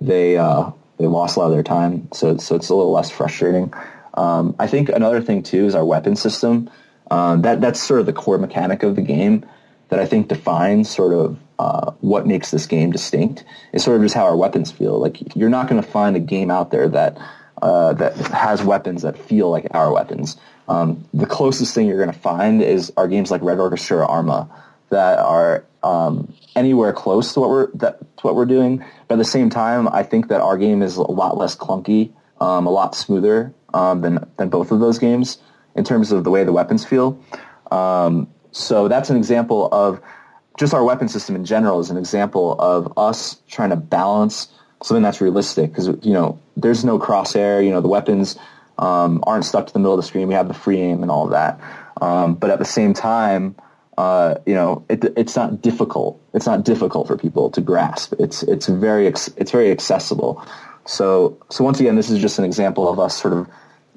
[0.00, 2.08] they uh, they lost a lot of their time.
[2.12, 3.72] So so it's a little less frustrating.
[4.14, 6.70] Um, I think another thing too is our weapon system.
[7.10, 9.44] Um, that that's sort of the core mechanic of the game
[9.88, 13.44] that I think defines sort of uh, what makes this game distinct.
[13.72, 14.98] Is sort of just how our weapons feel.
[14.98, 17.18] Like you're not going to find a game out there that
[17.62, 20.36] uh, that has weapons that feel like our weapons.
[20.68, 24.48] Um, the closest thing you're going to find is our games like Red Orchestra Arma,
[24.90, 28.84] that are um, anywhere close to what we're that, to what we're doing.
[29.08, 32.12] But at the same time, I think that our game is a lot less clunky,
[32.40, 35.38] um, a lot smoother um, than than both of those games
[35.74, 37.22] in terms of the way the weapons feel.
[37.70, 40.00] Um, so that's an example of
[40.58, 44.48] just our weapon system in general is an example of us trying to balance
[44.82, 47.64] something that's realistic because you know there's no crosshair.
[47.64, 48.36] You know the weapons
[48.78, 50.28] um, aren't stuck to the middle of the screen.
[50.28, 51.60] We have the free aim and all of that.
[52.00, 53.54] Um, but at the same time,
[53.98, 56.20] uh, you know, it, it's not difficult.
[56.32, 58.14] It's not difficult for people to grasp.
[58.18, 60.42] It's it's very it's very accessible.
[60.86, 63.48] So so once again, this is just an example of us sort of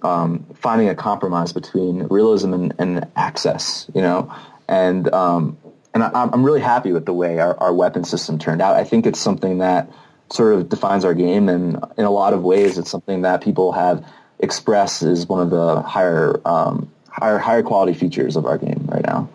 [0.02, 3.90] um, finding a compromise between realism and, and access.
[3.96, 4.36] You know,
[4.68, 5.58] and um,
[5.94, 8.76] and I, I'm really happy with the way our, our weapon system turned out.
[8.76, 9.90] I think it's something that
[10.34, 13.72] sort of defines our game, and in a lot of ways, it's something that people
[13.72, 14.06] have
[14.40, 19.06] expressed as one of the higher um, higher higher quality features of our game right
[19.06, 19.30] now.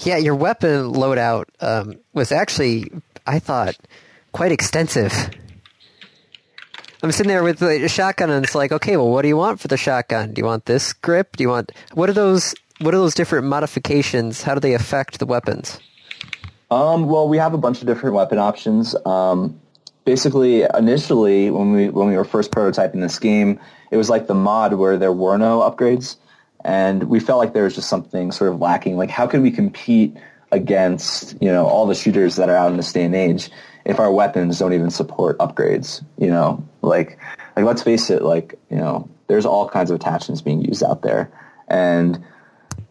[0.00, 2.90] Yeah, your weapon loadout um, was actually,
[3.26, 3.76] I thought,
[4.32, 5.12] quite extensive.
[7.02, 9.60] I'm sitting there with a shotgun, and it's like, okay, well, what do you want
[9.60, 10.34] for the shotgun?
[10.34, 11.36] Do you want this grip?
[11.36, 12.54] Do you want what are those?
[12.80, 14.42] What are those different modifications?
[14.42, 15.80] How do they affect the weapons?
[16.70, 18.94] Um, well, we have a bunch of different weapon options.
[19.06, 19.58] Um,
[20.08, 24.34] basically, initially, when we when we were first prototyping this game, it was like the
[24.34, 26.16] mod where there were no upgrades
[26.64, 28.96] and we felt like there was just something sort of lacking.
[28.96, 30.16] Like, how can we compete
[30.50, 33.50] against you know all the shooters that are out in this day and age
[33.84, 36.02] if our weapons don't even support upgrades?
[36.16, 37.18] You know, like
[37.54, 41.02] like let's face it, like you know, there's all kinds of attachments being used out
[41.02, 41.30] there,
[41.68, 42.24] and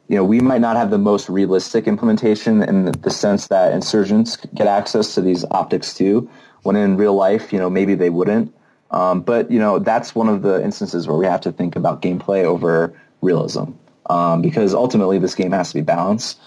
[0.08, 4.38] you know, we might not have the most realistic implementation in the sense that insurgents
[4.56, 6.30] get access to these optics too,
[6.64, 8.54] when in real life, you know, maybe they wouldn't.
[8.92, 12.02] Um, but you know, that's one of the instances where we have to think about
[12.02, 13.72] gameplay over realism
[14.10, 16.40] um, because ultimately this game has to be balanced.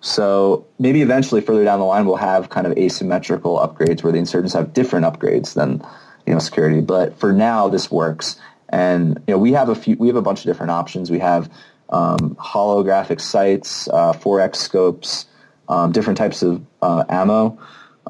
[0.00, 4.18] So maybe eventually further down the line we'll have kind of asymmetrical upgrades where the
[4.18, 5.82] insurgents have different upgrades than
[6.26, 6.80] you know security.
[6.80, 8.36] But for now this works,
[8.68, 11.10] and you know we have a few we have a bunch of different options.
[11.10, 11.50] We have
[11.88, 15.26] um, holographic sights, uh, 4x scopes,
[15.68, 17.58] um, different types of uh, ammo,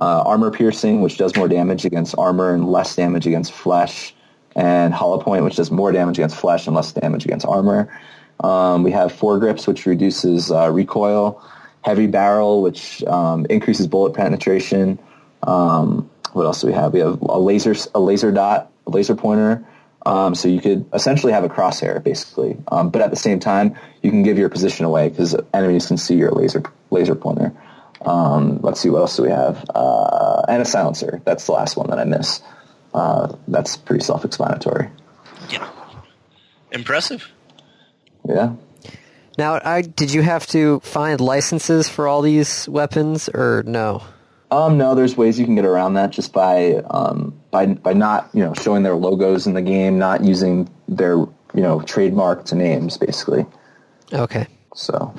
[0.01, 4.15] uh, armor piercing, which does more damage against armor and less damage against flesh,
[4.55, 7.89] and hollow point, which does more damage against flesh and less damage against armor.
[8.41, 11.43] Um, we have foregrips, which reduces uh, recoil.
[11.83, 14.99] Heavy barrel, which um, increases bullet penetration.
[15.43, 16.93] Um, what else do we have?
[16.93, 19.65] We have a laser, a laser dot, a laser pointer.
[20.05, 22.57] Um, so you could essentially have a crosshair, basically.
[22.69, 25.97] Um, but at the same time, you can give your position away because enemies can
[25.97, 27.53] see your laser laser pointer.
[28.07, 29.65] Um, let's see, what else do we have?
[29.75, 31.21] Uh, and a silencer.
[31.25, 32.41] That's the last one that I miss.
[32.95, 34.89] Uh, that's pretty self-explanatory.
[35.51, 35.69] Yeah.
[36.71, 37.31] Impressive.
[38.29, 38.55] Yeah.
[39.39, 44.03] Now, I, did you have to find licenses for all these weapons, or no?
[44.51, 48.31] Um, no, there's ways you can get around that just by um, by by not
[48.33, 52.97] you know showing their logos in the game, not using their you know trademarked names,
[52.97, 53.45] basically.
[54.13, 54.47] Okay.
[54.75, 55.13] So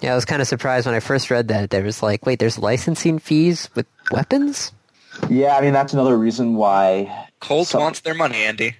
[0.00, 1.70] Yeah, I was kind of surprised when I first read that.
[1.70, 4.72] There was like, wait, there's licensing fees with weapons?
[5.28, 8.76] yeah, I mean that's another reason why Colt Some- wants their money, Andy.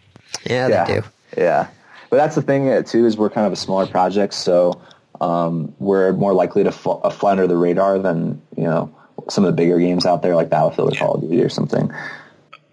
[0.48, 1.06] Yeah, yeah, they do.
[1.36, 1.68] Yeah,
[2.08, 4.80] but that's the thing uh, too is we're kind of a smaller project, so
[5.20, 8.94] um, we're more likely to fl- uh, fly under the radar than you know
[9.28, 11.92] some of the bigger games out there like Battlefield or Call of Duty or something.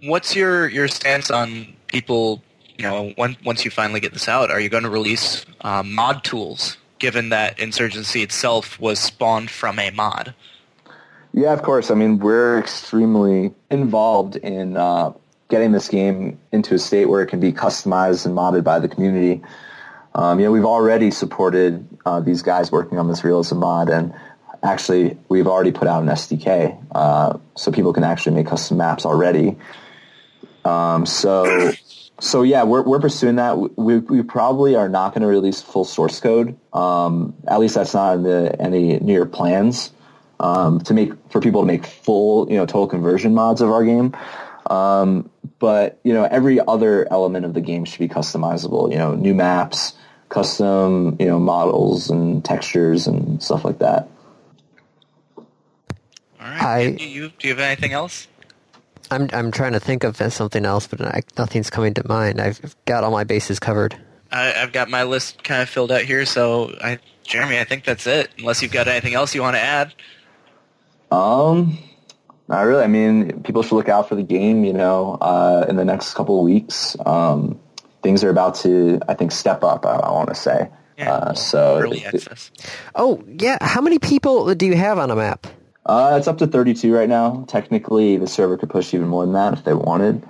[0.03, 2.41] What's your, your stance on people,
[2.77, 5.93] you know, when, once you finally get this out, are you going to release um,
[5.93, 10.33] mod tools, given that Insurgency itself was spawned from a mod?
[11.33, 11.91] Yeah, of course.
[11.91, 15.13] I mean, we're extremely involved in uh,
[15.49, 18.87] getting this game into a state where it can be customized and modded by the
[18.87, 19.41] community.
[20.15, 24.13] Um, you know, we've already supported uh, these guys working on this realism mod, and
[24.63, 29.05] actually, we've already put out an SDK, uh, so people can actually make custom maps
[29.05, 29.57] already.
[30.65, 31.71] Um, so,
[32.19, 33.77] so yeah, we're we're pursuing that.
[33.77, 36.57] We we probably are not going to release full source code.
[36.73, 39.91] Um, at least that's not in the, any near plans
[40.39, 43.83] um, to make for people to make full, you know, total conversion mods of our
[43.83, 44.15] game.
[44.67, 48.91] Um, but you know, every other element of the game should be customizable.
[48.91, 49.93] You know, new maps,
[50.29, 54.09] custom, you know, models and textures and stuff like that.
[55.37, 55.45] All
[56.39, 56.61] right.
[56.61, 58.27] I- Andy, you, do you have anything else?
[59.11, 62.41] I'm I'm trying to think of something else, but I, nothing's coming to mind.
[62.41, 63.97] I've got all my bases covered.
[64.31, 67.85] I, I've got my list kind of filled out here, so I, Jeremy, I think
[67.85, 68.29] that's it.
[68.37, 69.93] Unless you've got anything else you want to add.
[71.11, 71.77] Um,
[72.49, 72.83] not really.
[72.83, 74.65] I mean, people should look out for the game.
[74.65, 77.59] You know, uh, in the next couple of weeks, um,
[78.03, 79.85] things are about to, I think, step up.
[79.85, 80.69] I, I want to say.
[80.97, 82.51] Yeah, uh, so early access.
[82.95, 85.45] Oh yeah, how many people do you have on a map?
[85.87, 87.45] Uh, it's up to 32 right now.
[87.47, 90.27] Technically, the server could push even more than that if they wanted.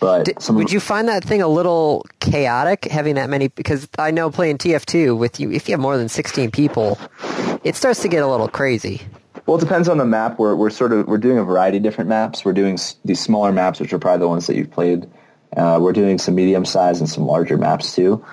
[0.00, 3.48] But Did, some would you find that thing a little chaotic having that many?
[3.48, 6.98] Because I know playing TF2 with you, if you have more than 16 people,
[7.64, 9.02] it starts to get a little crazy.
[9.46, 10.38] Well, it depends on the map.
[10.38, 12.44] We're we're sort of we're doing a variety of different maps.
[12.44, 15.08] We're doing s- these smaller maps, which are probably the ones that you've played.
[15.56, 18.24] Uh, we're doing some medium size and some larger maps too.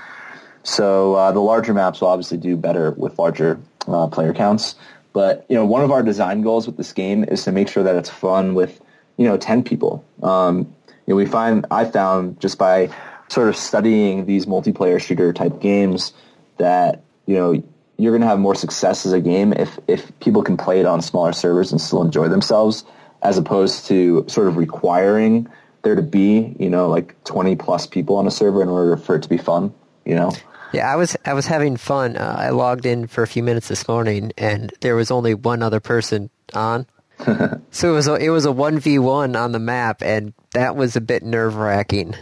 [0.63, 4.75] So uh, the larger maps will obviously do better with larger uh, player counts.
[5.13, 7.83] But you know, one of our design goals with this game is to make sure
[7.83, 8.79] that it's fun with
[9.17, 10.05] you know 10 people.
[10.21, 10.73] Um,
[11.05, 12.89] you know, we find I found just by
[13.29, 16.13] sort of studying these multiplayer shooter type games
[16.57, 17.63] that you know
[17.97, 20.85] you're going to have more success as a game if if people can play it
[20.85, 22.83] on smaller servers and still enjoy themselves,
[23.21, 25.47] as opposed to sort of requiring
[25.83, 29.15] there to be you know like 20 plus people on a server in order for
[29.15, 29.73] it to be fun.
[30.05, 30.31] You know.
[30.73, 32.17] Yeah, I was I was having fun.
[32.17, 35.63] Uh, I logged in for a few minutes this morning, and there was only one
[35.63, 36.85] other person on.
[37.71, 40.75] so it was a, it was a one v one on the map, and that
[40.75, 42.15] was a bit nerve wracking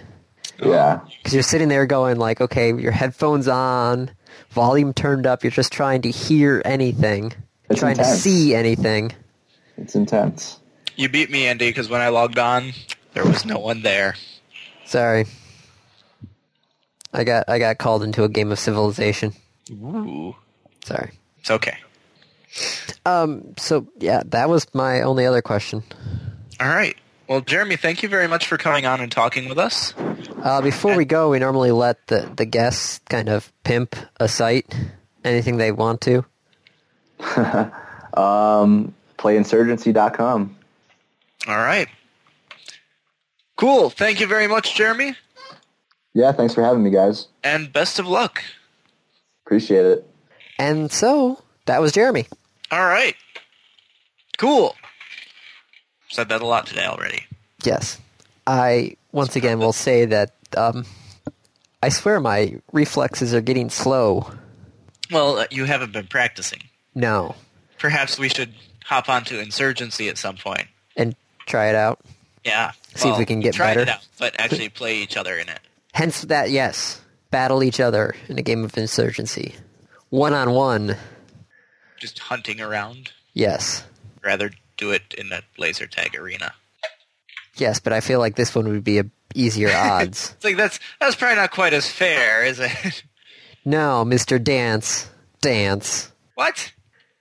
[0.63, 1.01] Yeah.
[1.17, 4.11] because you're sitting there going like, okay, your headphones on,
[4.51, 7.33] volume turned up, you're just trying to hear anything,
[7.69, 9.11] It's trying to see anything.
[9.77, 10.59] It's intense.
[10.95, 12.71] You beat me, Andy, because when I logged on,
[13.13, 14.15] there was no one there.
[14.85, 15.25] Sorry,
[17.15, 19.33] I got I got called into a game of Civilization.
[19.71, 20.35] Ooh.
[20.83, 21.11] Sorry.
[21.39, 21.77] It's okay.
[23.05, 23.55] Um.
[23.57, 25.83] So yeah, that was my only other question.
[26.59, 26.95] All right.
[27.27, 29.95] Well, Jeremy, thank you very much for coming on and talking with us.
[30.43, 34.71] Uh, before we go, we normally let the, the guests kind of pimp a site,
[35.23, 36.23] anything they want to.
[38.15, 40.55] Um, playinsurgency.com.
[41.47, 41.87] All right.
[43.57, 43.89] Cool.
[43.89, 45.15] Thank you very much, Jeremy,
[46.15, 47.27] Yeah, thanks for having me, guys.
[47.43, 48.41] and best of luck.
[49.45, 50.09] Appreciate it.
[50.57, 52.25] And so that was Jeremy.
[52.71, 53.15] All right.
[54.37, 54.75] Cool.
[56.09, 57.25] Said that a lot today already.
[57.63, 57.99] Yes,
[58.47, 60.85] I once again will say that um,
[61.83, 64.31] I swear my reflexes are getting slow.
[65.11, 66.63] Well, uh, you haven't been practicing.
[66.95, 67.35] No,
[67.77, 68.53] Perhaps we should
[68.85, 70.67] hop onto Insurgency at some point.
[70.95, 71.13] and
[71.45, 71.99] try it out.
[72.45, 72.71] Yeah.
[72.95, 73.81] See if we can get tried better.
[73.81, 75.59] It out, but actually play each other in it.
[75.95, 76.99] Hence that yes,
[77.31, 79.55] battle each other in a game of insurgency,
[80.09, 80.97] one on one.
[81.99, 83.13] Just hunting around.
[83.33, 83.85] Yes,
[84.21, 86.51] Rather do it in a laser tag arena.
[87.55, 90.33] yes, but I feel like this one would be a easier odds.
[90.35, 93.03] It's like that's that's probably not quite as fair, is it?
[93.65, 95.09] no, Mister Dance,
[95.41, 96.11] dance.
[96.33, 96.73] what?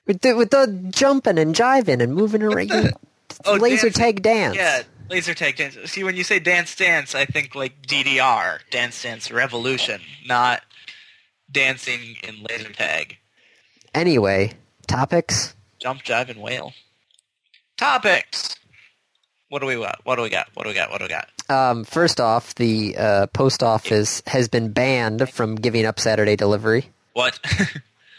[0.06, 2.92] With the, with the jumping and jiving and moving around.
[3.46, 4.02] Oh, laser dancing.
[4.02, 4.56] tag dance.
[4.56, 5.76] Yeah, laser tag dance.
[5.86, 10.62] See, when you say dance dance, I think like DDR, Dance Dance Revolution, not
[11.50, 13.18] dancing in laser tag.
[13.94, 14.52] Anyway,
[14.86, 15.54] topics.
[15.78, 16.72] Jump, jive, and wail.
[17.76, 18.56] Topics.
[19.48, 20.00] What do we got?
[20.04, 20.48] What do we got?
[20.54, 20.90] What do we got?
[20.90, 21.28] What do we got?
[21.48, 26.88] Um, first off, the uh, post office has been banned from giving up Saturday delivery.
[27.12, 27.38] What?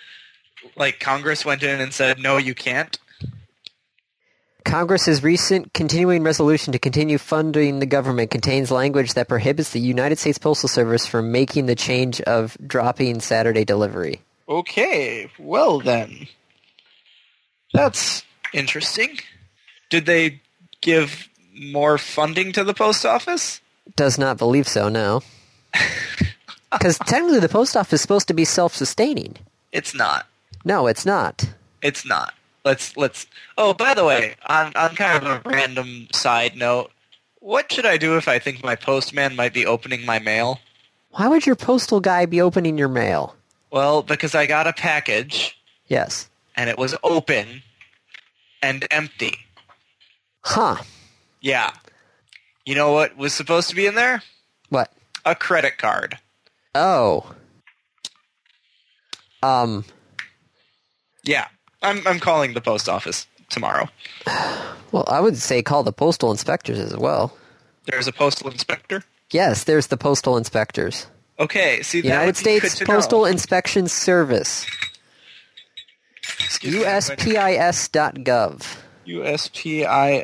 [0.77, 2.97] like Congress went in and said, "No, you can't."
[4.65, 10.17] Congress's recent continuing resolution to continue funding the government contains language that prohibits the United
[10.17, 14.21] States Postal Service from making the change of dropping Saturday delivery.
[14.49, 16.27] Okay, well then.
[17.73, 18.23] That's
[18.53, 19.19] interesting.
[19.89, 20.41] Did they
[20.81, 23.61] give more funding to the post office?
[23.95, 25.21] Does not believe so, no.
[26.71, 29.37] Because technically the post office is supposed to be self-sustaining.
[29.71, 30.25] It's not.
[30.65, 31.47] No, it's not.
[31.81, 32.33] It's not.
[32.65, 36.91] Let's let's Oh, by the way, on on kind of a random side note,
[37.39, 40.59] what should I do if I think my postman might be opening my mail?
[41.11, 43.35] Why would your postal guy be opening your mail?
[43.71, 46.27] Well, because I got a package Yes.
[46.55, 47.61] and it was open
[48.63, 49.35] and empty.
[50.41, 50.77] Huh.
[51.41, 51.71] Yeah.
[52.65, 54.23] You know what was supposed to be in there?
[54.69, 54.91] What?
[55.23, 56.17] A credit card.
[56.73, 57.35] Oh.
[59.43, 59.85] Um,
[61.23, 61.47] Yeah.
[61.85, 63.87] I'm I'm calling the post office tomorrow.
[64.91, 67.35] well, I would say call the postal inspectors as well.
[67.85, 69.03] There's a postal inspector.
[69.31, 71.07] Yes, there's the postal inspectors.
[71.39, 73.25] Okay, see United States Postal know.
[73.25, 74.65] Inspection Service.
[76.45, 78.77] Excuse USPIS.gov.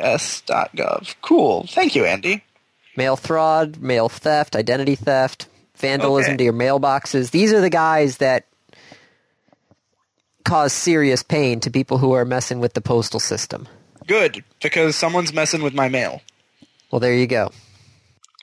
[0.02, 1.16] USPIS.gov.
[1.22, 1.66] Cool.
[1.68, 2.44] Thank you, Andy.
[2.96, 6.38] Mail fraud, mail theft, identity theft, vandalism Okay.
[6.38, 7.32] to your mailboxes.
[7.32, 8.46] These are the guys that
[10.44, 13.68] cause serious pain to people who are messing with the postal system.
[14.08, 16.22] Good, because someone's messing with my mail.
[16.92, 17.52] Well, there you go.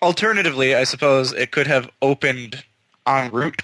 [0.00, 2.64] Alternatively, I suppose it could have opened
[3.06, 3.62] en route.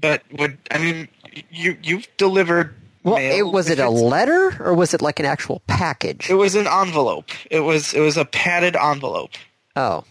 [0.00, 1.08] But would I mean
[1.50, 5.26] you you've delivered Well, mail it, was it a letter or was it like an
[5.26, 6.30] actual package?
[6.30, 7.30] It was an envelope.
[7.50, 9.32] It was it was a padded envelope.
[9.76, 10.04] Oh.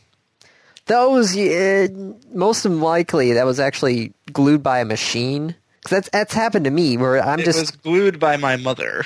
[0.86, 1.88] Those, uh,
[2.34, 5.56] most likely, that was actually glued by a machine.
[5.84, 9.06] 'Cause that's, that's happened to me where I'm it just, was glued by my mother,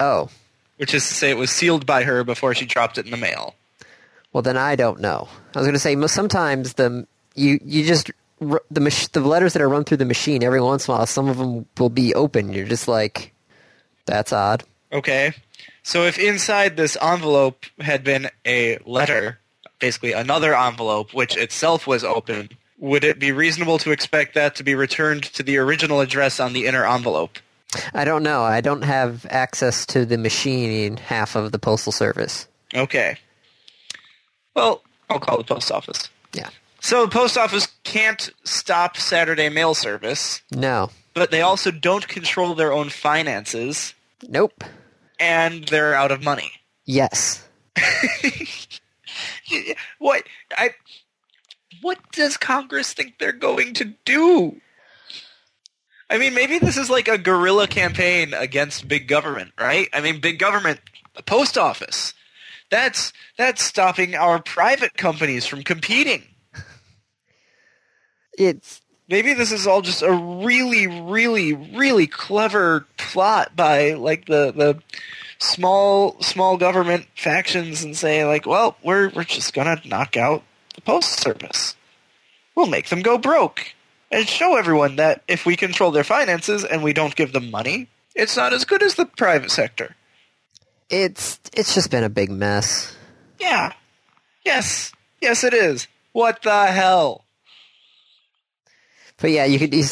[0.00, 0.28] oh,
[0.76, 3.16] which is to say it was sealed by her before she dropped it in the
[3.16, 3.54] mail.
[4.32, 5.28] well then I don't know.
[5.54, 9.62] I was going to say, sometimes the, you, you just, the, mach- the letters that
[9.62, 12.14] are run through the machine, every once in a while, some of them will be
[12.14, 12.52] open.
[12.52, 13.32] You're just like,
[14.06, 14.62] that's odd.
[14.92, 15.32] Okay.
[15.82, 19.38] So if inside this envelope had been a letter,
[19.78, 24.64] basically another envelope, which itself was open, would it be reasonable to expect that to
[24.64, 27.38] be returned to the original address on the inner envelope?
[27.94, 28.42] I don't know.
[28.42, 32.48] I don't have access to the machine half of the postal service.
[32.74, 33.18] Okay.
[34.56, 36.08] Well, I'll call the post office.
[36.32, 36.48] Yeah.
[36.80, 40.90] So the post office can't stop Saturday mail service, No.
[41.14, 43.94] but they also don't control their own finances,
[44.26, 44.64] Nope.
[45.20, 46.50] and they're out of money.
[46.86, 47.46] Yes.
[49.98, 50.22] What
[50.56, 50.70] I
[51.80, 54.60] what does Congress think they're going to do?
[56.08, 59.88] I mean, maybe this is like a guerrilla campaign against big government, right?
[59.92, 60.80] I mean, big government,
[61.14, 62.14] the post office.
[62.70, 66.24] That's that's stopping our private companies from competing.
[68.38, 74.52] It's, Maybe this is all just a really, really, really clever plot by like the
[74.52, 74.80] the
[75.40, 80.44] small small government factions and say like, well, we're we're just gonna knock out
[80.80, 81.76] the post service.
[82.54, 83.74] We'll make them go broke
[84.10, 87.88] and show everyone that if we control their finances and we don't give them money,
[88.14, 89.94] it's not as good as the private sector.
[90.90, 92.94] it's, it's just been a big mess.
[93.38, 93.72] Yeah.
[94.44, 94.92] Yes.
[95.20, 95.86] Yes, it is.
[96.12, 97.24] What the hell?
[99.18, 99.74] But yeah, you could.
[99.74, 99.84] You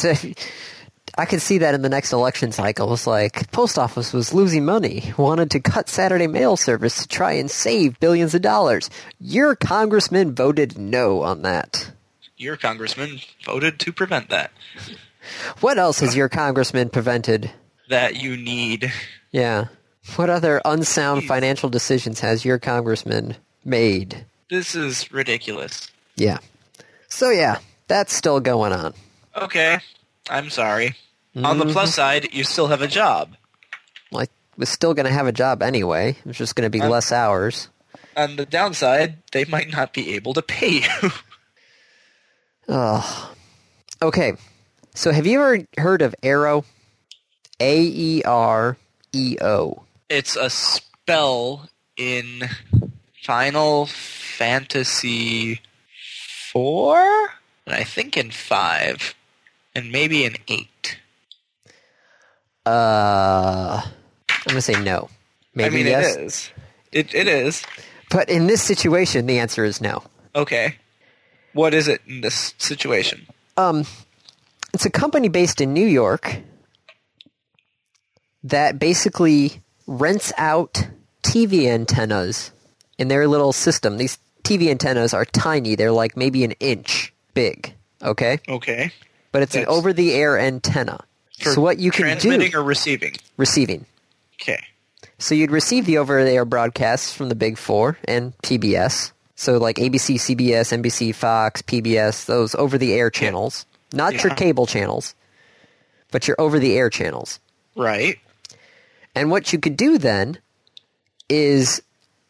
[1.19, 2.87] I could see that in the next election cycle.
[2.87, 7.09] It was like post office was losing money, wanted to cut Saturday mail service to
[7.09, 8.89] try and save billions of dollars.
[9.19, 11.91] Your congressman voted no on that.
[12.37, 14.51] Your congressman voted to prevent that.
[15.59, 17.51] What else has your congressman prevented?
[17.89, 18.89] That you need.
[19.29, 19.65] Yeah.
[20.15, 21.27] What other unsound Jeez.
[21.27, 23.35] financial decisions has your congressman
[23.65, 24.23] made?
[24.49, 25.91] This is ridiculous.
[26.15, 26.37] Yeah.
[27.09, 27.57] So yeah,
[27.89, 28.93] that's still going on.
[29.35, 29.79] Okay,
[30.29, 30.95] I'm sorry.
[31.35, 31.73] On the Mm-hmm.
[31.73, 33.35] plus side, you still have a job.
[34.13, 34.27] I
[34.57, 36.17] was still going to have a job anyway.
[36.25, 37.69] It's just going to be less hours.
[38.17, 41.11] On the downside, they might not be able to pay you.
[42.71, 43.33] Oh.
[44.01, 44.33] Okay.
[44.93, 46.63] So have you ever heard of Aereo?
[47.59, 48.77] A E R
[49.11, 49.83] E O.
[50.07, 51.67] It's a spell
[51.97, 52.47] in
[53.23, 55.61] Final Fantasy
[56.51, 56.99] four,
[57.65, 59.15] and I think in five,
[59.75, 60.67] and maybe in eight.
[62.65, 65.09] Uh, I'm gonna say no.
[65.55, 66.15] Maybe I mean, yes.
[66.15, 66.51] it is.
[66.91, 67.63] It it is.
[68.11, 70.03] But in this situation, the answer is no.
[70.35, 70.75] Okay.
[71.53, 73.27] What is it in this situation?
[73.57, 73.85] Um,
[74.73, 76.37] it's a company based in New York
[78.43, 80.87] that basically rents out
[81.23, 82.51] TV antennas
[82.97, 83.97] in their little system.
[83.97, 87.73] These TV antennas are tiny; they're like maybe an inch big.
[88.01, 88.91] Okay, Okay.
[89.33, 91.03] but it's an over-the-air antenna.
[91.39, 93.15] For so what you can transmitting do or receiving?
[93.37, 93.85] receiving.
[94.41, 94.61] Okay.
[95.17, 99.11] So you'd receive the over-the-air broadcasts from the big four and PBS.
[99.35, 105.15] So like ABC, CBS, NBC, Fox, PBS, those over-the-air channels, not your cable channels,
[106.11, 107.39] but your over-the-air channels.
[107.75, 108.19] Right.
[109.15, 110.37] And what you could do then
[111.29, 111.81] is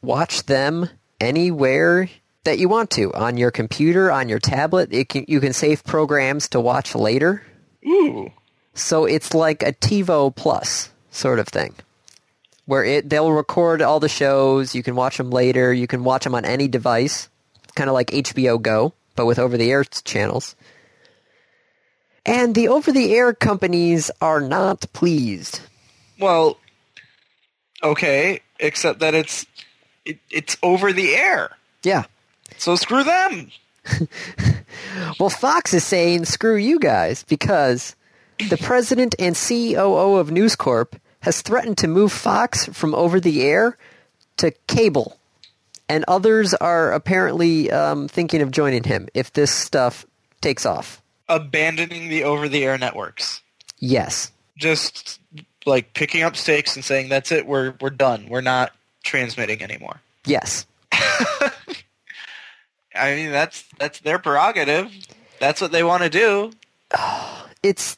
[0.01, 0.89] watch them
[1.19, 2.09] anywhere
[2.43, 4.89] that you want to on your computer, on your tablet.
[4.91, 7.43] It can, you can save programs to watch later.
[7.85, 8.31] Ooh.
[8.73, 11.73] So it's like a TiVo Plus sort of thing,
[12.65, 14.75] where it they'll record all the shows.
[14.75, 15.73] You can watch them later.
[15.73, 17.29] You can watch them on any device,
[17.75, 20.55] kind of like HBO Go, but with over-the-air channels.
[22.25, 25.61] And the over-the-air companies are not pleased.
[26.19, 26.57] Well,
[27.81, 29.45] okay, except that it's
[30.05, 31.51] it, it's over the air.
[31.83, 32.03] Yeah.
[32.57, 33.51] So screw them.
[35.19, 37.95] Well, Fox is saying screw you guys because
[38.47, 43.43] the president and COO of News Corp has threatened to move Fox from over the
[43.43, 43.77] air
[44.37, 45.17] to cable.
[45.89, 50.05] And others are apparently um, thinking of joining him if this stuff
[50.39, 51.01] takes off.
[51.27, 53.41] Abandoning the over the air networks.
[53.79, 54.31] Yes.
[54.57, 55.19] Just
[55.65, 58.27] like picking up stakes and saying that's it, we're we're done.
[58.29, 58.71] We're not
[59.03, 59.99] transmitting anymore.
[60.25, 60.65] Yes.
[60.91, 61.51] I
[63.15, 64.91] mean that's that's their prerogative.
[65.39, 66.51] That's what they want to do.
[67.61, 67.97] It's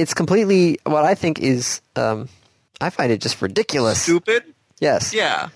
[0.00, 2.28] it's completely what I think is um,
[2.80, 4.02] I find it just ridiculous.
[4.02, 4.44] Stupid?
[4.80, 5.12] Yes.
[5.12, 5.50] Yeah.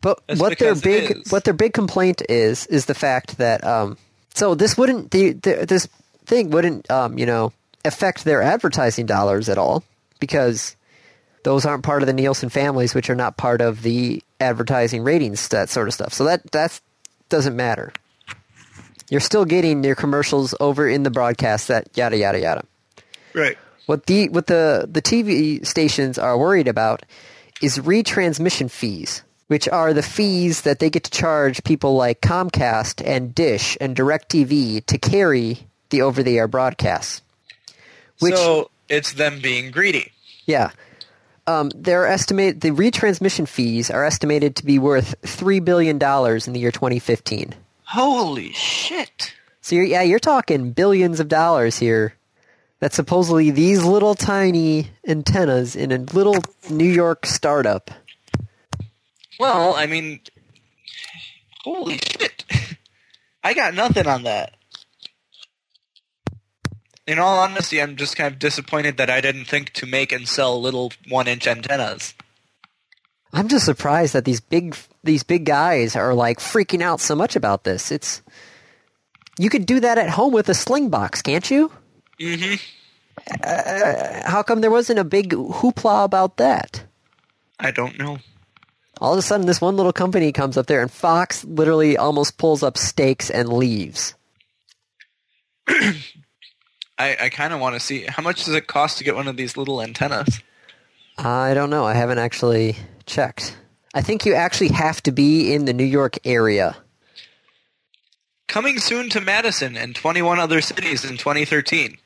[0.00, 3.96] But That's what their big what their big complaint is is the fact that um,
[4.34, 5.88] so this wouldn't the, the, this
[6.26, 7.52] thing wouldn't um, you know
[7.84, 9.82] affect their advertising dollars at all
[10.18, 10.76] because
[11.44, 15.48] those aren't part of the Nielsen families, which are not part of the advertising ratings,
[15.48, 16.12] that sort of stuff.
[16.12, 16.80] So that that
[17.28, 17.92] doesn't matter.
[19.08, 21.68] You're still getting your commercials over in the broadcast.
[21.68, 22.64] That yada yada yada.
[23.36, 23.56] Right.
[23.84, 27.04] What the what the the TV stations are worried about
[27.62, 33.06] is retransmission fees, which are the fees that they get to charge people like Comcast
[33.06, 37.22] and Dish and DirecTV to carry the over-the-air broadcasts.
[38.18, 40.12] Which so it's them being greedy.
[40.46, 40.70] yeah.
[41.48, 46.54] Um, they're estimate the retransmission fees are estimated to be worth three billion dollars in
[46.54, 47.54] the year 2015.
[47.84, 49.32] Holy shit.
[49.60, 52.14] So you're, yeah, you're talking billions of dollars here.
[52.80, 56.36] That supposedly these little tiny antennas in a little
[56.68, 57.90] New York startup.
[59.38, 60.20] Well, I mean,
[61.64, 62.44] holy shit.
[63.42, 64.56] I got nothing on that.
[67.06, 70.26] In all honesty, I'm just kind of disappointed that I didn't think to make and
[70.26, 72.14] sell little one-inch antennas.
[73.32, 77.36] I'm just surprised that these big these big guys are like freaking out so much
[77.36, 77.92] about this.
[77.92, 78.22] It's
[79.38, 81.70] you could do that at home with a Slingbox, can't you?
[82.20, 82.54] Mm-hmm.
[83.42, 86.84] Uh, how come there wasn't a big hoopla about that?
[87.58, 88.18] I don't know.
[89.00, 92.38] All of a sudden, this one little company comes up there, and Fox literally almost
[92.38, 94.14] pulls up stakes and leaves.
[95.68, 95.96] I,
[96.98, 99.36] I kind of want to see how much does it cost to get one of
[99.36, 100.40] these little antennas.
[101.18, 101.84] I don't know.
[101.84, 103.56] I haven't actually checked.
[103.94, 106.76] I think you actually have to be in the New York area.
[108.48, 111.98] Coming soon to Madison and 21 other cities in 2013.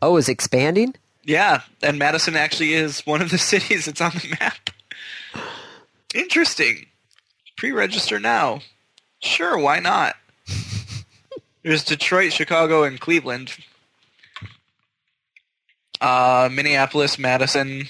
[0.00, 0.94] Oh, is expanding?
[1.24, 4.70] Yeah, and Madison actually is one of the cities that's on the map.
[6.14, 6.86] Interesting.
[7.56, 8.60] Pre-register now.
[9.20, 10.14] Sure, why not?
[11.62, 13.56] There's Detroit, Chicago, and Cleveland.
[16.00, 17.88] Uh, Minneapolis, Madison,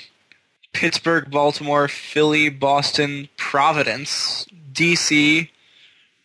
[0.72, 5.50] Pittsburgh, Baltimore, Philly, Boston, Providence, D.C.,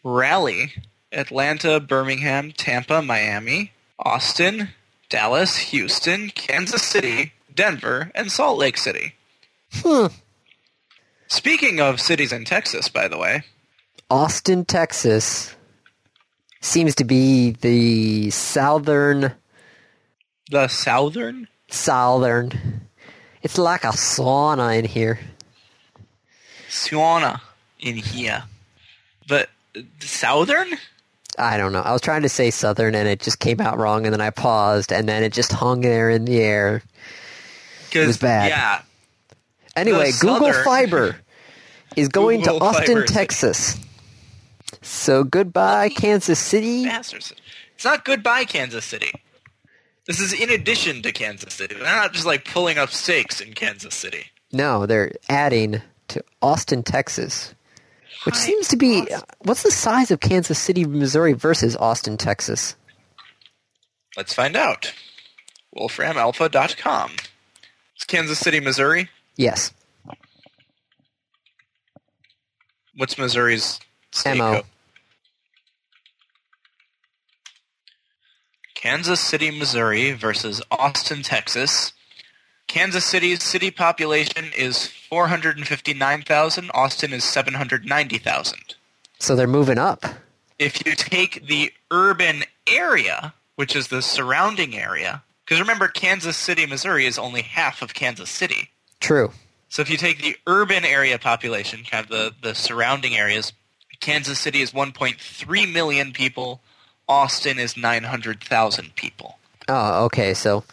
[0.03, 0.73] Raleigh,
[1.11, 4.69] Atlanta, Birmingham, Tampa, Miami, Austin,
[5.14, 9.14] Dallas, Houston, Kansas City, Denver, and Salt Lake City.
[9.72, 10.07] Hmm.
[11.28, 13.43] Speaking of cities in Texas, by the way,
[14.09, 15.55] Austin, Texas
[16.61, 19.36] seems to be the southern
[20.49, 22.88] the southern southern.
[23.43, 25.20] It's like a sauna in here.
[26.70, 27.39] Sauna
[27.80, 28.45] in here.
[29.28, 29.51] But
[29.99, 30.70] southern?
[31.38, 31.81] I don't know.
[31.81, 34.29] I was trying to say southern and it just came out wrong and then I
[34.29, 36.84] paused and then it just hung there in the air.
[37.91, 38.49] It was bad.
[38.49, 38.81] Yeah.
[39.75, 41.15] Anyway, Google Fiber
[41.95, 43.77] is going Google to Austin, Fiber Texas.
[44.81, 46.86] So goodbye, Kansas City.
[46.86, 47.34] Bastards.
[47.75, 49.11] It's not goodbye Kansas City.
[50.05, 51.75] This is in addition to Kansas City.
[51.75, 54.25] They're not just like pulling up stakes in Kansas City.
[54.51, 57.55] No, they're adding to Austin, Texas,
[58.24, 59.22] which Hi, seems to be Austin.
[59.39, 62.76] what's the size of Kansas City, Missouri versus Austin, Texas?
[64.16, 64.93] Let's find out.
[65.76, 67.11] WolframAlpha.com.
[67.95, 69.09] It's Kansas City, Missouri.
[69.36, 69.74] Yes,
[72.95, 73.80] What's Missouri's
[74.11, 74.55] state MO.
[74.57, 74.66] code?
[78.76, 81.93] Kansas City, Missouri versus Austin, Texas.
[82.74, 86.71] Kansas City's city population is 459,000.
[86.74, 88.76] Austin is 790,000.
[89.19, 90.03] so they're moving up.
[90.57, 96.65] If you take the urban area, which is the surrounding area, because remember, Kansas City,
[96.65, 98.71] Missouri is only half of Kansas City.
[98.99, 99.32] True.
[99.69, 103.53] So if you take the urban area population, kind of the, the surrounding areas,
[103.99, 106.59] Kansas City is 1.3 million people.
[107.07, 109.38] Austin is 900,000 people.
[109.69, 110.34] Oh, okay.
[110.34, 110.63] So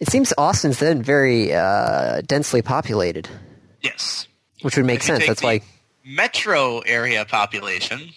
[0.00, 3.28] it seems Austin's then very uh, densely populated,
[3.82, 4.26] Yes.
[4.62, 5.26] which would make If sense.
[5.26, 5.60] That's why.
[6.04, 8.10] metro area population,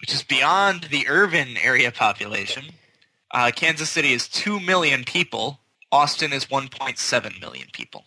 [0.00, 2.64] which is beyond the urban area population,
[3.30, 5.60] uh, Kansas City is 2 million people.
[5.90, 8.04] Austin is 1.7 million people.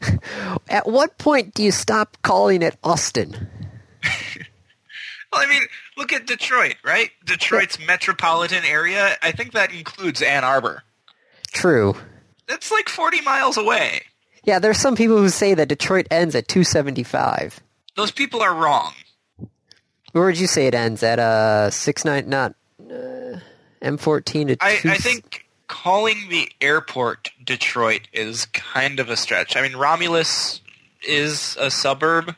[0.68, 3.48] At what point do you stop calling it Austin?
[5.30, 5.60] Well, I mean,
[5.98, 7.10] look at Detroit, right?
[7.22, 10.84] Detroit's metropolitan area, I think that includes Ann Arbor.
[11.52, 11.96] True.
[12.48, 14.02] That's like 40 miles away.
[14.44, 17.60] Yeah, there's some people who say that Detroit ends at 275.
[17.96, 18.94] Those people are wrong.
[20.12, 21.18] Where would you say it ends at?
[21.18, 23.38] Uh, six nine, not uh,
[23.82, 24.78] M14 to I.
[24.84, 29.54] I think calling the airport Detroit is kind of a stretch.
[29.54, 30.62] I mean, Romulus
[31.06, 32.34] is a suburb,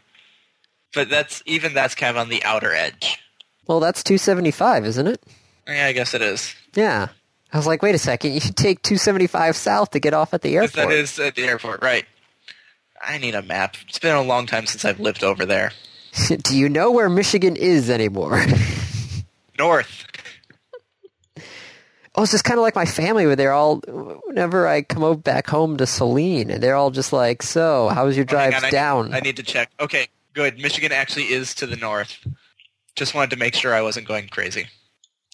[0.95, 3.19] but that's even that's kind of on the outer edge.
[3.67, 5.23] Well, that's 275, isn't it?
[5.69, 6.55] Yeah, I guess it is.
[6.75, 7.09] Yeah.
[7.53, 10.42] I was like, wait a second, you should take 275 south to get off at
[10.42, 10.72] the airport.
[10.72, 12.05] that is at the airport, right?
[13.03, 13.76] I need a map.
[13.88, 15.72] It's been a long time since I've lived over there.
[16.42, 18.44] Do you know where Michigan is anymore?
[19.59, 20.05] North.
[22.14, 23.76] oh, it's just kind of like my family where they're all,
[24.26, 28.07] whenever I come over back home to Saline, and they're all just like, so, how
[28.07, 29.14] was your Oh, hang I- down?
[29.14, 29.70] I need to check.
[29.80, 30.59] Okay, good.
[30.59, 32.18] Michigan actually is to the north.
[32.96, 34.66] Just wanted to make sure I wasn't going crazy.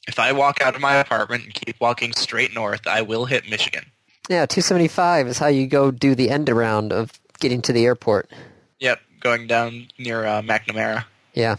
[0.06, 3.48] If I walk out of my apartment and keep walking straight north, I will hit
[3.48, 3.84] Michigan.
[4.28, 8.30] yeah, 275 is how you go do the end around of getting to the airport.
[8.78, 11.04] Yep, going down near uh, McNamara.
[11.34, 11.56] Yeah.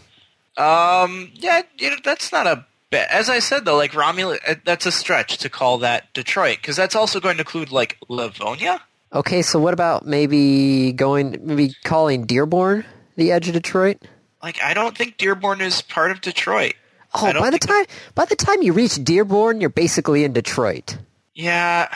[0.56, 3.08] Um, yeah, you know, that's not a bad.
[3.10, 6.76] As I said though, like Romulus, uh, that's a stretch to call that Detroit because
[6.76, 8.82] that's also going to include like Livonia.
[9.12, 12.84] Okay, so what about maybe going, maybe calling Dearborn
[13.16, 14.02] the edge of Detroit?
[14.42, 16.74] Like, I don't think Dearborn is part of Detroit.
[17.14, 20.98] Oh, by the time by the time you reach Dearborn, you're basically in Detroit.
[21.34, 21.88] Yeah,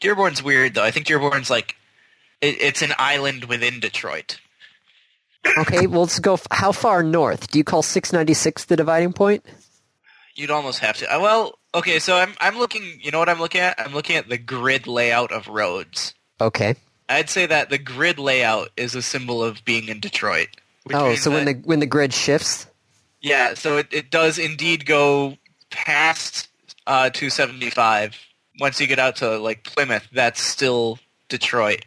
[0.00, 0.82] Dearborn's weird though.
[0.82, 1.76] I think Dearborn's like
[2.40, 4.38] it, it's an island within Detroit.
[5.58, 6.34] Okay, well let's go.
[6.34, 7.50] F- how far north?
[7.50, 9.44] Do you call 696 the dividing point?
[10.34, 11.14] You'd almost have to.
[11.16, 12.82] Uh, well, okay, so I'm I'm looking.
[13.00, 13.80] You know what I'm looking at?
[13.80, 16.14] I'm looking at the grid layout of roads.
[16.40, 16.74] Okay.
[17.08, 20.48] I'd say that the grid layout is a symbol of being in Detroit.
[20.92, 22.66] Oh, so when the when the grid shifts.
[23.20, 25.36] Yeah, so it, it does indeed go
[25.70, 26.48] past
[26.86, 28.16] uh, 275.
[28.60, 30.98] Once you get out to like Plymouth, that's still
[31.28, 31.84] Detroit.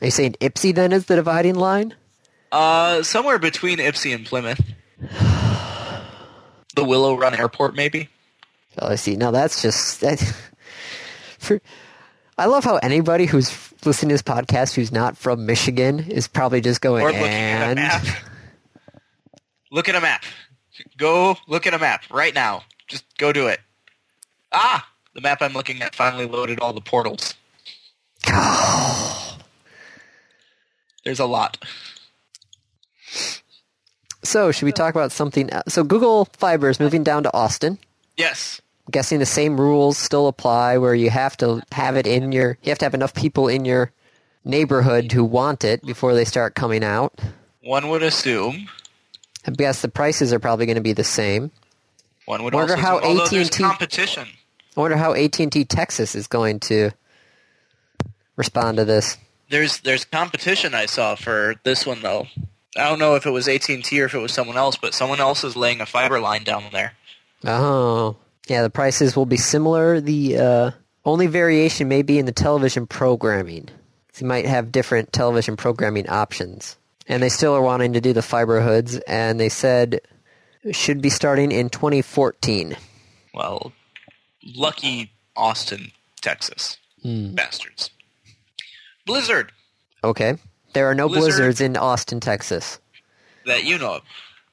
[0.00, 1.94] Are you saying Ypsi then is the dividing line?
[2.50, 4.60] Uh, somewhere between Ypsi and Plymouth.
[6.74, 8.08] The Willow Run Airport, maybe.
[8.78, 9.16] Oh, I see.
[9.16, 10.18] Now that's just that.
[11.38, 11.60] For,
[12.38, 16.60] I love how anybody who's listening to this podcast who's not from Michigan is probably
[16.60, 18.16] just going Or looking at a and.
[19.72, 20.24] Look at a map.
[20.98, 22.62] Go look at a map right now.
[22.88, 23.58] Just go do it.
[24.52, 27.34] Ah, the map I'm looking at finally loaded all the portals.
[31.04, 31.56] There's a lot.
[34.22, 35.48] So, should we talk about something?
[35.50, 35.72] else?
[35.72, 37.78] So, Google Fiber is moving down to Austin.
[38.16, 38.60] Yes.
[38.86, 42.58] I'm guessing the same rules still apply, where you have to have it in your,
[42.62, 43.90] you have to have enough people in your
[44.44, 47.18] neighborhood who want it before they start coming out.
[47.62, 48.68] One would assume.
[49.46, 51.50] I guess the prices are probably going to be the same.
[52.26, 54.28] One would Wonder also how although there's AT&T competition.
[54.76, 56.92] I wonder how AT&T Texas is going to
[58.36, 59.18] respond to this?
[59.48, 62.26] There's there's competition I saw for this one though.
[62.76, 64.76] I don't know if it was AT and T or if it was someone else,
[64.76, 66.94] but someone else is laying a fiber line down there.
[67.44, 68.16] Oh,
[68.48, 68.62] yeah.
[68.62, 70.00] The prices will be similar.
[70.00, 70.70] The uh,
[71.04, 73.68] only variation may be in the television programming.
[74.12, 76.78] So you might have different television programming options,
[77.08, 78.96] and they still are wanting to do the fiber hoods.
[79.06, 80.00] And they said
[80.62, 82.76] it should be starting in 2014.
[83.34, 83.72] Well,
[84.54, 87.90] lucky Austin, Texas, bastards.
[89.06, 89.52] Blizzard
[90.04, 90.36] Okay.
[90.74, 92.78] There are no Blizzard- blizzards in Austin, Texas.
[93.46, 94.02] that you know of.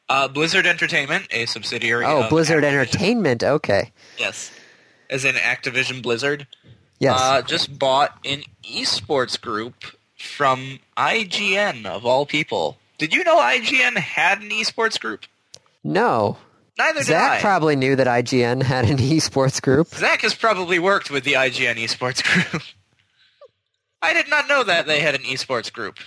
[0.10, 2.04] Uh, Blizzard Entertainment, a subsidiary.
[2.06, 3.44] Oh, Blizzard Activision- Entertainment.
[3.44, 3.92] Okay.
[4.18, 4.52] Yes,
[5.10, 6.48] as in Activision Blizzard.
[7.00, 7.20] Yes.
[7.22, 9.76] Uh, just bought an esports group
[10.20, 12.78] from IGN of all people.
[12.98, 15.26] Did you know IGN had an esports group?
[15.84, 16.38] no.
[16.78, 17.42] Neither did Zach I.
[17.42, 19.90] probably knew that IGN had an esports group.
[19.90, 22.64] Zach has probably worked with the IGN esports group.
[24.02, 25.98] I did not know that they had an esports group.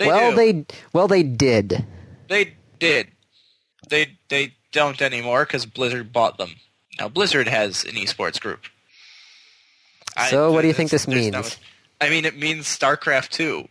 [0.00, 0.36] They well, do.
[0.36, 1.86] they well they did.
[2.28, 3.06] They did.
[3.88, 6.56] They they don't anymore because Blizzard bought them.
[6.98, 8.64] Now Blizzard has an esports group.
[10.28, 11.34] So what do you think this means?
[11.36, 11.58] much-
[12.04, 13.68] I mean, it means StarCraft two.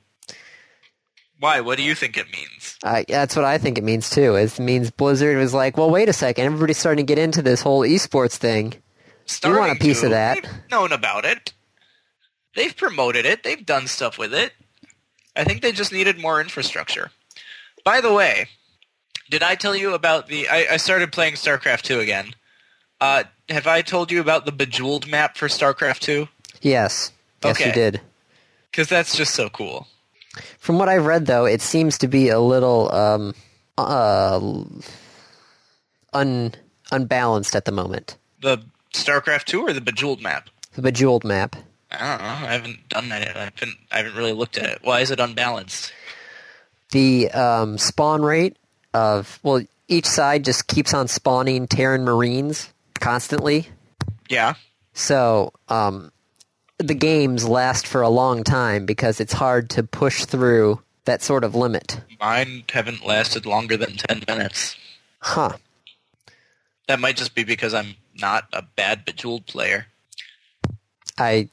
[1.39, 1.61] Why?
[1.61, 2.77] What do you think it means?
[2.83, 4.35] I, that's what I think it means too.
[4.35, 7.61] It means Blizzard was like, well, wait a second, everybody's starting to get into this
[7.61, 8.73] whole esports thing.
[9.43, 10.07] You want a piece to.
[10.07, 10.43] of that.
[10.43, 11.53] They've known about it.
[12.55, 13.43] They've promoted it.
[13.43, 14.53] They've done stuff with it.
[15.35, 17.11] I think they just needed more infrastructure.
[17.83, 18.47] By the way,
[19.29, 20.47] did I tell you about the?
[20.47, 22.35] I, I started playing StarCraft two again.
[23.01, 26.29] Uh, have I told you about the Bejeweled map for StarCraft two?
[26.61, 27.11] Yes,
[27.43, 28.01] yes, you did.
[28.73, 29.87] Because that's just so cool.
[30.57, 33.35] From what I've read, though, it seems to be a little um,
[33.77, 34.39] uh,
[36.11, 36.55] un
[36.91, 38.17] unbalanced at the moment.
[38.41, 40.49] The StarCraft two or the Bejeweled map?
[40.73, 41.55] The bejeweled map.
[41.91, 42.47] I don't know.
[42.47, 43.21] I haven't done that.
[43.21, 43.37] yet.
[43.37, 43.77] I haven't.
[43.91, 44.79] I haven't really looked at it.
[44.81, 45.93] Why is it unbalanced?
[46.89, 48.57] The um, spawn rate
[48.95, 53.67] of well, each side just keeps on spawning Terran Marines constantly.
[54.29, 54.55] Yeah.
[54.93, 56.11] So um,
[56.83, 61.43] the games last for a long time because it's hard to push through that sort
[61.43, 62.01] of limit.
[62.19, 64.75] Mine haven't lasted longer than ten minutes.
[65.19, 65.53] Huh.
[66.87, 69.87] That might just be because I'm not a bad Bejeweled player.
[71.17, 71.47] I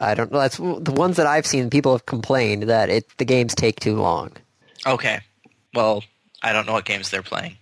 [0.00, 0.38] I don't know.
[0.38, 1.68] That's the ones that I've seen.
[1.68, 4.32] People have complained that it the games take too long.
[4.86, 5.20] Okay.
[5.74, 6.02] Well,
[6.42, 7.56] I don't know what games they're playing.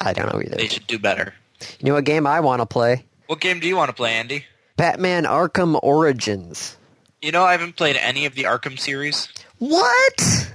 [0.00, 0.56] I don't know either.
[0.56, 1.34] They should do better.
[1.78, 3.04] You know what game I want to play?
[3.26, 4.44] What game do you want to play, Andy?
[4.76, 6.76] Batman Arkham Origins.
[7.22, 9.28] You know, I haven't played any of the Arkham series.
[9.58, 10.52] What?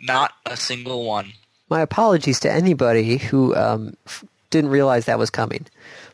[0.00, 1.32] Not a single one.
[1.68, 5.66] My apologies to anybody who um, f- didn't realize that was coming.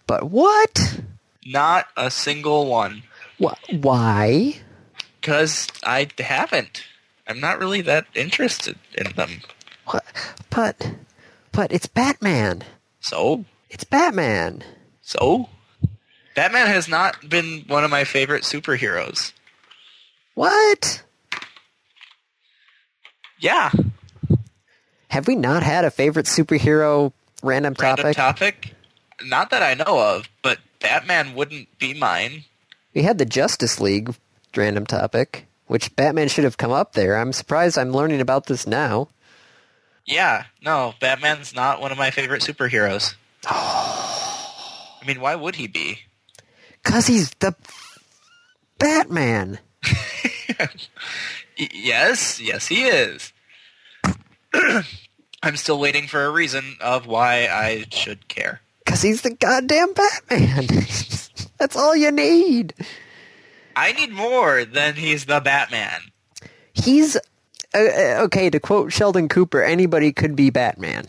[0.06, 1.00] But what?
[1.46, 3.04] Not a single one.
[3.42, 4.56] Wh- why?
[5.20, 6.84] Because I haven't.
[7.26, 9.40] I'm not really that interested in them.
[9.86, 10.04] What?
[10.50, 10.92] But,
[11.52, 12.64] but it's Batman.
[13.00, 13.44] So?
[13.70, 14.62] It's Batman.
[15.00, 15.48] So?
[16.36, 19.32] Batman has not been one of my favorite superheroes.
[20.34, 21.02] What?
[23.40, 23.72] Yeah.
[25.08, 27.12] Have we not had a favorite superhero
[27.42, 28.04] random topic?
[28.04, 28.74] Random topic?
[29.24, 32.44] Not that I know of, but Batman wouldn't be mine.
[32.94, 34.14] we had the Justice League
[34.54, 37.16] random topic, which Batman should have come up there.
[37.16, 39.08] I'm surprised I'm learning about this now.
[40.04, 43.14] Yeah, no, Batman's not one of my favorite superheroes.
[43.46, 46.00] I mean, why would he be?
[46.86, 47.54] Cause he's the
[48.78, 49.58] Batman.
[51.58, 53.32] Yes, yes, he is.
[55.42, 58.60] I'm still waiting for a reason of why I should care.
[58.84, 60.66] Cause he's the goddamn Batman.
[61.58, 62.74] That's all you need.
[63.74, 66.00] I need more than he's the Batman.
[66.74, 68.50] He's uh, uh, okay.
[68.50, 71.06] To quote Sheldon Cooper, anybody could be Batman.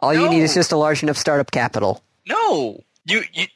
[0.00, 2.02] All you need is just a large enough startup capital.
[2.26, 3.46] No, you, you,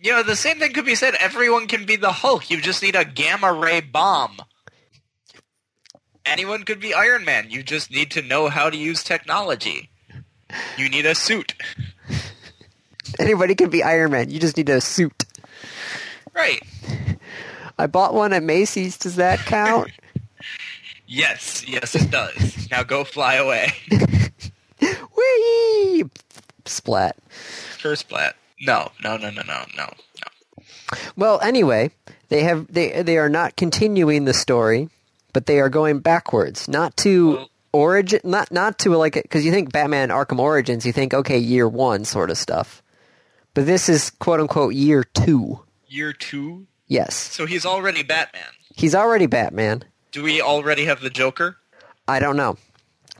[0.00, 1.14] you know, the same thing could be said.
[1.20, 2.50] Everyone can be the Hulk.
[2.50, 4.38] You just need a gamma ray bomb.
[6.26, 7.50] Anyone could be Iron Man.
[7.50, 9.90] You just need to know how to use technology.
[10.76, 11.54] You need a suit.
[13.18, 14.30] Anybody can be Iron Man.
[14.30, 15.24] You just need a suit.
[16.34, 16.62] Right.
[17.78, 18.98] I bought one at Macy's.
[18.98, 19.90] Does that count?
[21.12, 22.70] Yes, yes it does.
[22.70, 23.72] now go fly away.
[24.80, 26.04] Whee!
[26.64, 27.16] Splat.
[27.82, 28.36] Curse Splat.
[28.60, 30.64] No, no, no, no, no, no, no.
[31.16, 31.90] Well, anyway,
[32.28, 34.88] they have they they are not continuing the story,
[35.32, 39.52] but they are going backwards, not to Well- origin, not not to like because you
[39.52, 42.82] think Batman Arkham Origins, you think okay, year one sort of stuff,
[43.54, 45.60] but this is quote unquote year two.
[45.86, 46.66] Year two?
[46.86, 47.14] Yes.
[47.14, 48.42] So he's already Batman.
[48.74, 49.84] He's already Batman.
[50.12, 51.56] Do we already have the Joker?
[52.08, 52.56] I don't know.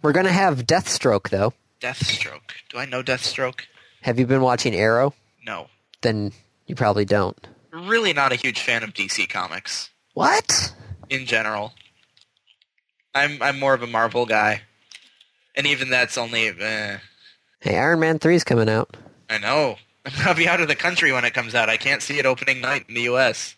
[0.03, 1.53] We're going to have Deathstroke, though.
[1.81, 2.51] Deathstroke.
[2.71, 3.61] Do I know Deathstroke?
[4.03, 5.15] Have you been watching Arrow?
[5.45, 5.69] No.
[6.03, 6.33] Then
[6.67, 7.37] you probably don't.
[7.73, 10.73] Really not a huge fan of DC comics What?
[11.09, 11.73] in general.
[13.15, 14.63] I'm I'm more of a Marvel guy,
[15.57, 16.49] and even that's only.
[16.49, 16.99] Eh,
[17.61, 18.97] Hey, Iron Man 3 is coming out.
[19.29, 19.77] I know.
[20.25, 21.69] I'll be out of the country when it comes out.
[21.69, 23.55] I can't see it opening night in the U.S.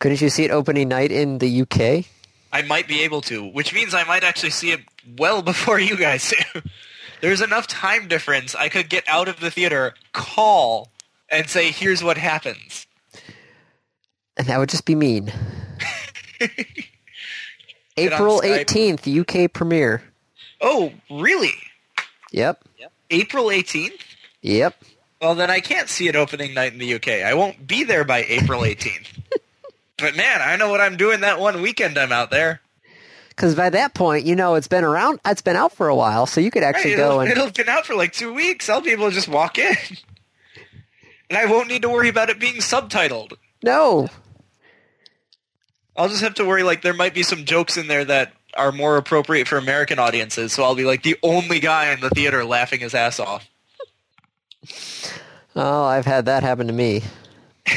[0.00, 2.04] Couldn't you see it opening night in the UK?
[2.52, 4.80] I might be able to, which means I might actually see it
[5.16, 6.60] well before you guys do.
[7.24, 8.54] There's enough time difference.
[8.54, 10.90] I could get out of the theater, call,
[11.30, 12.86] and say, "Here's what happens."
[14.36, 15.32] And that would just be mean.
[17.96, 20.02] April 18th, UK premiere.
[20.60, 21.54] Oh, really?
[22.32, 22.62] Yep.
[23.08, 24.02] April 18th?
[24.42, 24.84] Yep.
[25.22, 27.08] Well, then I can't see it opening night in the UK.
[27.24, 29.06] I won't be there by April 18th.
[29.96, 32.60] but man, I know what I'm doing that one weekend I'm out there.
[33.34, 36.24] Because by that point, you know, it's been around, it's been out for a while,
[36.26, 37.30] so you could actually Right, go and.
[37.30, 38.68] it'll been out for like two weeks.
[38.68, 39.74] I'll be able to just walk in.
[41.30, 43.32] and I won't need to worry about it being subtitled.
[43.62, 44.08] No!
[45.96, 48.70] I'll just have to worry like there might be some jokes in there that are
[48.72, 52.44] more appropriate for American audiences, so I'll be like the only guy in the theater
[52.44, 53.48] laughing his ass off.
[55.56, 57.02] Oh, I've had that happen to me.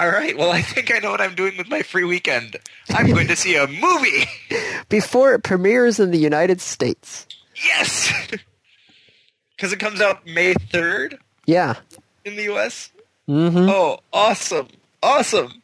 [0.00, 2.56] All right, well I think I know what I'm doing with my free weekend.
[2.88, 4.24] I'm going to see a movie.
[4.88, 7.26] Before it premieres in the United States.
[7.62, 8.10] Yes.
[9.58, 11.74] Cuz it comes out May 3rd Yeah.
[12.24, 12.90] in the US.
[13.28, 13.68] Mm-hmm.
[13.68, 14.68] Oh, awesome.
[15.02, 15.62] Awesome.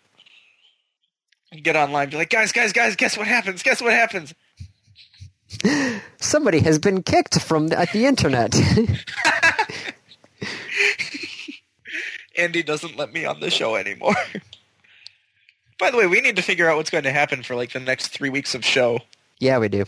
[1.62, 3.62] Get online be like, "Guys, guys, guys, guess what happens?
[3.62, 4.34] Guess what happens?"
[6.20, 8.54] Somebody has been kicked from the, the internet.
[12.38, 14.14] Andy doesn't let me on the show anymore.
[15.78, 17.80] By the way, we need to figure out what's going to happen for like the
[17.80, 19.00] next 3 weeks of show.
[19.38, 19.84] yeah, we do.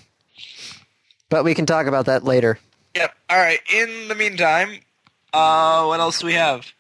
[1.31, 2.59] But we can talk about that later.
[2.95, 3.15] Yep.
[3.31, 3.61] All right.
[3.73, 4.81] In the meantime,
[5.33, 6.73] uh, what else do we have?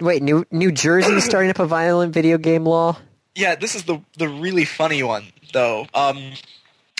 [0.00, 2.96] Wait, New New Jersey starting up a violent video game law?
[3.34, 5.86] Yeah, this is the the really funny one though.
[5.92, 6.32] Um,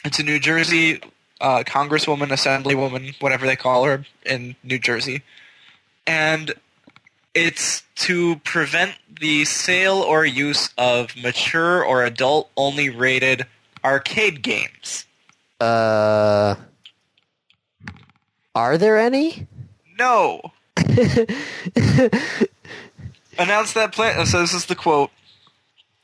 [0.04, 1.00] it's a New Jersey
[1.40, 5.22] uh, congresswoman, assemblywoman, whatever they call her in New Jersey,
[6.06, 6.52] and
[7.34, 13.46] it's to prevent the sale or use of mature or adult only rated
[13.84, 15.04] arcade games.
[15.60, 16.56] Uh,
[18.54, 19.46] are there any?
[19.98, 20.40] No.
[23.38, 24.26] Announce that plan.
[24.26, 25.10] So this is the quote.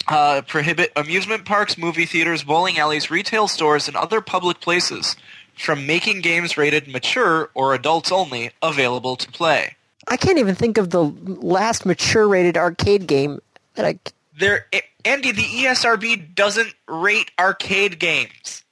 [0.08, 5.16] Uh, prohibit amusement parks, movie theaters, bowling alleys, retail stores, and other public places
[5.56, 9.75] from making games rated mature or adults only available to play.
[10.08, 13.40] I can't even think of the last mature rated arcade game
[13.74, 13.98] that I.
[14.38, 14.66] There,
[15.04, 18.64] Andy, the ESRB doesn't rate arcade games.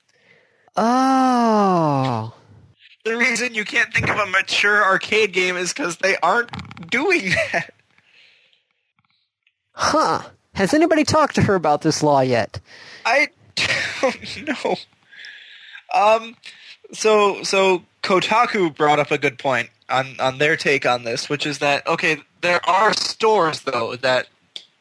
[0.77, 2.35] Oh.
[3.05, 7.31] The reason you can't think of a mature arcade game is because they aren't doing
[7.53, 7.75] that.
[9.73, 10.23] Huh.
[10.55, 12.61] Has anybody talked to her about this law yet?
[13.05, 13.29] I
[14.01, 14.77] don't know.
[15.93, 16.37] Um,
[16.93, 21.47] so so Kotaku brought up a good point on on their take on this, which
[21.47, 24.29] is that okay, there are stores though that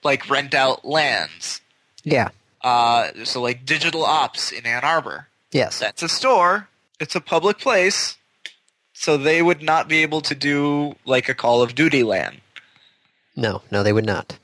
[0.03, 1.61] like rent out LANs.
[2.03, 2.29] Yeah.
[2.61, 5.79] Uh, so like Digital Ops in Ann Arbor, Yes.
[5.79, 6.69] that's a store.
[6.99, 8.15] It's a public place,
[8.93, 12.37] so they would not be able to do like a Call of Duty LAN.
[13.35, 14.37] No, no, they would not.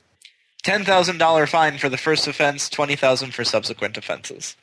[0.62, 4.56] Ten thousand dollar fine for the first offense, twenty thousand for subsequent offenses.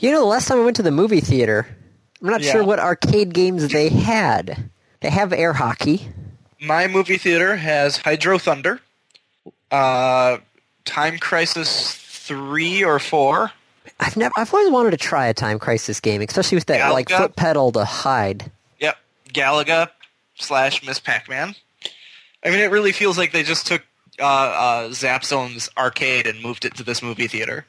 [0.00, 1.66] You know, the last time I went to the movie theater,
[2.22, 2.52] I'm not Yeah.
[2.52, 4.70] sure what arcade games they had.
[5.00, 6.08] They have air hockey.
[6.60, 8.80] My movie theater has Hydro Thunder,
[9.70, 10.38] uh,
[10.84, 13.52] Time Crisis three or four.
[14.00, 14.32] I've never.
[14.36, 17.72] I've always wanted to try a Time Crisis game, especially with that like foot pedal
[17.72, 18.50] to hide.
[18.80, 18.96] Yep,
[19.32, 19.90] Galaga
[20.34, 21.00] slash Ms.
[21.00, 21.54] Pac-Man.
[22.44, 23.82] I mean, it really feels like they just took
[24.20, 27.66] uh, uh, Zap Zone's arcade and moved it to this movie theater.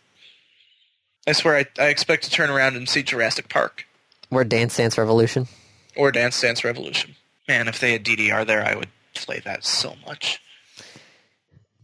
[1.28, 3.86] I swear, I, I expect to turn around and see Jurassic Park
[4.30, 5.48] Where Dance Dance Revolution.
[5.96, 7.16] Or Dance Dance Revolution.
[7.48, 10.42] Man, if they had DDR there, I would play that so much.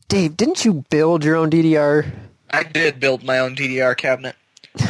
[0.07, 2.11] Dave, didn't you build your own DDR?
[2.51, 4.35] I did build my own DDR cabinet.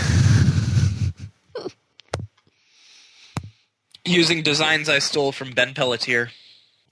[4.05, 6.30] Using designs I stole from Ben Pelletier.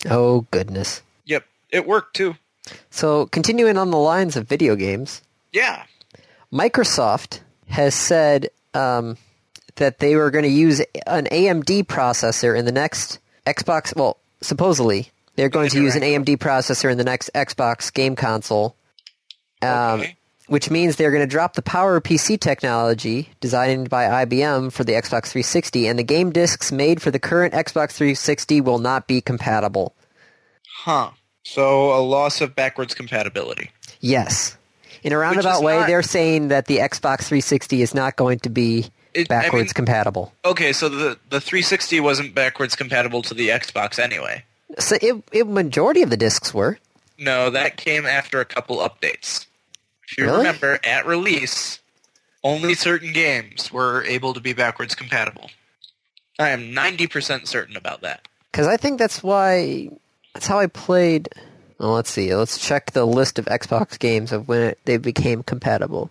[0.09, 1.01] Oh goodness.
[1.25, 2.35] Yep, it worked too.
[2.89, 5.21] So continuing on the lines of video games,
[5.51, 5.83] Yeah.
[6.51, 9.17] Microsoft has said um,
[9.75, 13.95] that they were going to use an AMD processor in the next Xbox.
[13.95, 18.75] Well, supposedly they're going to use an AMD processor in the next Xbox game console
[19.61, 20.17] um, Okay.
[20.47, 24.91] which means they're going to drop the Power PC technology designed by IBM for the
[24.93, 29.21] Xbox 360, and the game discs made for the current Xbox 360 will not be
[29.21, 29.95] compatible.
[30.83, 31.11] Huh.
[31.43, 33.71] So a loss of backwards compatibility.
[34.01, 34.57] Yes.
[35.01, 38.49] In a roundabout way, not- they're saying that the Xbox 360 is not going to
[38.49, 40.33] be It- I backwards mean- compatible.
[40.45, 44.43] Okay, so the the 360 wasn't backwards compatible to the Xbox anyway.
[44.79, 46.79] So it, it majority of the discs were.
[47.19, 49.45] No, that came after a couple updates.
[50.09, 50.37] If you Really?
[50.39, 51.79] remember, at release,
[52.43, 55.51] only certain games were able to be backwards compatible.
[56.39, 58.27] I am 90% certain about that.
[58.51, 59.89] Because I think that's why.
[60.33, 61.29] That's how I played.
[61.79, 62.33] Well, let's see.
[62.35, 66.09] Let's check the list of Xbox games of when it, they became compatible.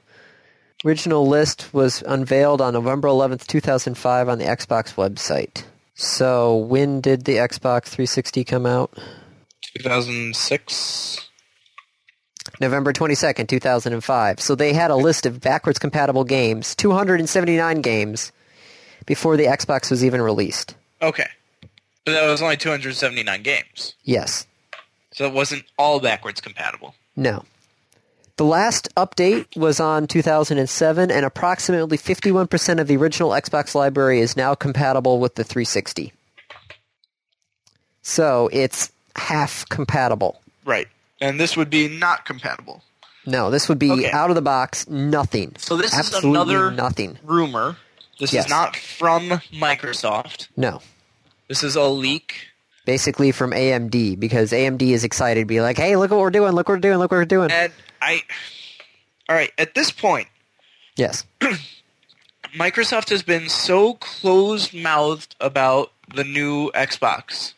[0.85, 5.65] Original list was unveiled on November 11th, 2005 on the Xbox website.
[5.95, 8.93] So when did the Xbox 360 come out?
[9.79, 11.29] 2006?
[12.61, 14.41] November 22nd, 2005.
[14.41, 18.33] So they had a list of backwards compatible games, 279 games,
[19.07, 20.75] before the Xbox was even released.
[21.01, 21.29] Okay.
[22.05, 23.95] But that was only 279 games.
[24.03, 24.47] Yes.
[25.13, 26.95] So it wasn't all backwards compatible.
[27.15, 27.45] No.
[28.37, 34.37] The last update was on 2007, and approximately 51% of the original Xbox library is
[34.37, 36.13] now compatible with the 360.
[38.03, 40.41] So it's half compatible.
[40.65, 40.89] Right.
[41.21, 42.83] And this would be not compatible.
[43.27, 44.11] No, this would be Okay.
[44.11, 45.55] out of the box, nothing.
[45.59, 47.19] So this Absolutely is another nothing.
[47.23, 47.77] rumor.
[48.19, 48.47] This Yes.
[48.47, 50.49] is not from Microsoft.
[50.57, 50.81] No.
[51.49, 52.49] This is a leak.
[52.85, 56.53] Basically from AMD, because AMD is excited to be like, hey, look what we're doing,
[56.53, 57.51] look what we're doing, look what we're doing.
[57.51, 58.23] And I
[59.29, 60.29] All right, at this point,
[60.97, 61.25] Yes.
[62.55, 67.55] Microsoft has been so closed-mouthed about the new Xbox.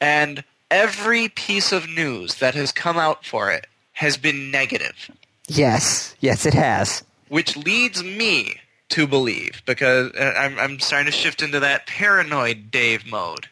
[0.00, 5.10] And every piece of news that has come out for it has been negative.
[5.46, 6.14] Yes.
[6.20, 7.04] Yes, it has.
[7.28, 8.60] which leads me
[8.90, 13.48] to believe because uh, I'm I'm starting to shift into that paranoid Dave mode.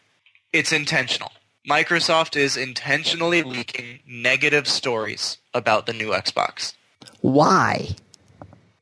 [0.53, 1.31] It's intentional.
[1.69, 6.73] Microsoft is intentionally leaking negative stories about the new Xbox
[7.21, 7.95] Why?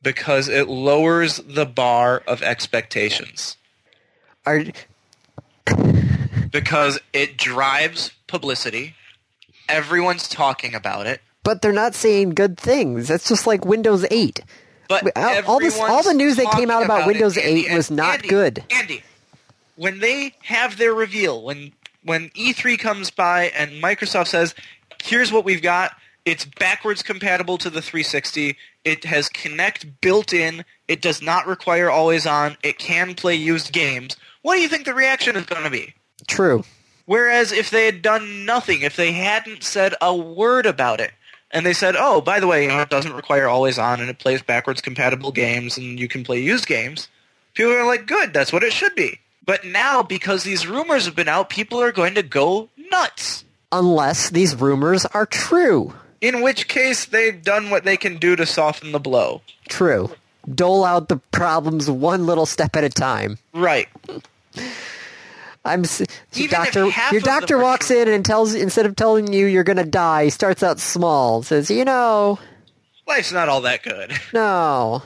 [0.02, 3.56] because it lowers the bar of expectations.
[4.44, 4.64] Are
[6.50, 8.94] Because it drives publicity.
[9.68, 11.20] Everyone's talking about it.
[11.44, 13.08] but they're not saying good things.
[13.08, 14.40] That's just like Windows 8.
[14.88, 15.16] But
[15.46, 17.44] All- this- all the news that came out everyone's about Windows it.
[17.44, 18.64] 8 was not Andy, good.
[18.70, 19.02] Andy,
[19.76, 21.72] when they have their reveal, when
[22.04, 24.54] when E3 comes by and Microsoft says,
[25.02, 25.96] "Here's what we've got.
[26.24, 28.56] It's backwards compatible to the 360.
[28.84, 30.64] It has Kinect built in.
[30.88, 32.56] It does not require always on.
[32.62, 35.94] It can play used games." What do you think the reaction is going to be?
[36.26, 36.64] True.
[37.06, 41.12] Whereas if they had done nothing, if they hadn't said a word about it,
[41.50, 44.08] and they said, "Oh, by the way, you know, it doesn't require always on, and
[44.08, 47.08] it plays backwards compatible games, and you can play used games,"
[47.54, 51.16] people are like, "Good, that's what it should be." But now, because these rumors have
[51.16, 53.44] been out, people are going to go nuts.
[53.72, 55.94] Unless these rumors are true.
[56.20, 59.42] In which case, they've done what they can do to soften the blow.
[59.68, 60.10] True.
[60.52, 63.38] Dole out the problems one little step at a time.
[63.52, 63.88] Right.
[65.64, 66.00] I'm s-
[66.34, 66.90] Even if doctor.
[67.12, 70.30] Your doctor walks true- in and tells instead of telling you you're gonna die, he
[70.30, 71.42] starts out small.
[71.42, 72.38] Says, you know,
[73.06, 74.12] Life's not all that good.
[74.32, 75.02] no.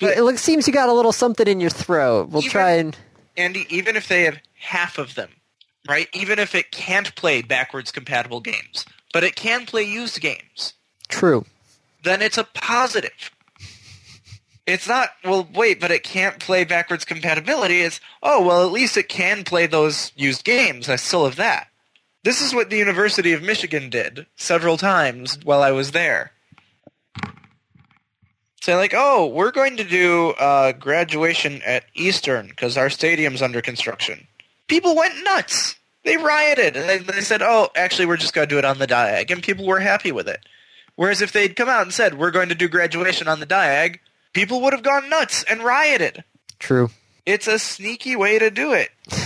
[0.00, 2.28] But- it looks, seems you got a little something in your throat.
[2.30, 2.96] We'll Even- try and
[3.36, 5.30] Andy, even if they have half of them,
[5.88, 6.08] right?
[6.12, 10.74] Even if it can't play backwards compatible games, but it can play used games,
[11.08, 11.44] true.
[12.04, 13.30] then it's a positive.
[14.64, 17.80] It's not, well, wait, but it can't play backwards compatibility.
[17.80, 20.88] It's, oh, well, at least it can play those used games.
[20.88, 21.68] I still have that.
[22.22, 26.30] This is what the University of Michigan did several times while I was there.
[28.62, 33.60] Say, like, oh, we're going to do uh, graduation at Eastern because our stadium's under
[33.60, 34.28] construction.
[34.68, 35.74] People went nuts.
[36.04, 36.76] They rioted.
[36.76, 39.32] And they, they said, oh, actually, we're just going to do it on the Diag.
[39.32, 40.46] And people were happy with it.
[40.94, 43.98] Whereas if they'd come out and said, we're going to do graduation on the Diag,
[44.32, 46.22] people would have gone nuts and rioted.
[46.60, 46.90] True.
[47.26, 48.90] It's a sneaky way to do it.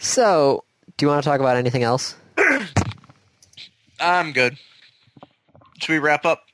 [0.00, 0.62] So,
[0.96, 2.14] do you want to talk about anything else?
[4.00, 4.56] I'm good.
[5.80, 6.47] Should we wrap up?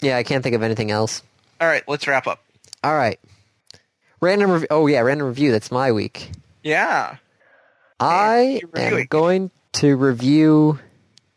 [0.00, 1.22] Yeah, I can't think of anything else.
[1.60, 2.42] All right, let's wrap up.
[2.84, 3.18] All right.
[4.20, 4.68] Random review.
[4.70, 5.52] Oh yeah, random review.
[5.52, 6.30] That's my week.
[6.62, 7.16] Yeah.
[7.98, 10.78] I am going to review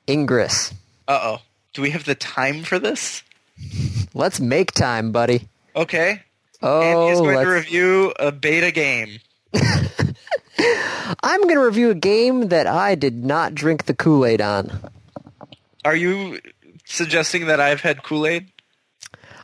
[0.08, 0.74] Ingress.
[1.08, 1.42] Uh-oh.
[1.74, 3.24] Do we have the time for this?
[4.14, 5.48] Let's make time, buddy.
[5.76, 6.22] Okay.
[6.62, 9.20] Oh, and he's going to let's- review a beta game.
[11.24, 14.92] I'm going to review a game that I did not drink the Kool Aid on.
[15.86, 16.40] Are you
[16.90, 18.52] suggesting that I've had Kool Aid?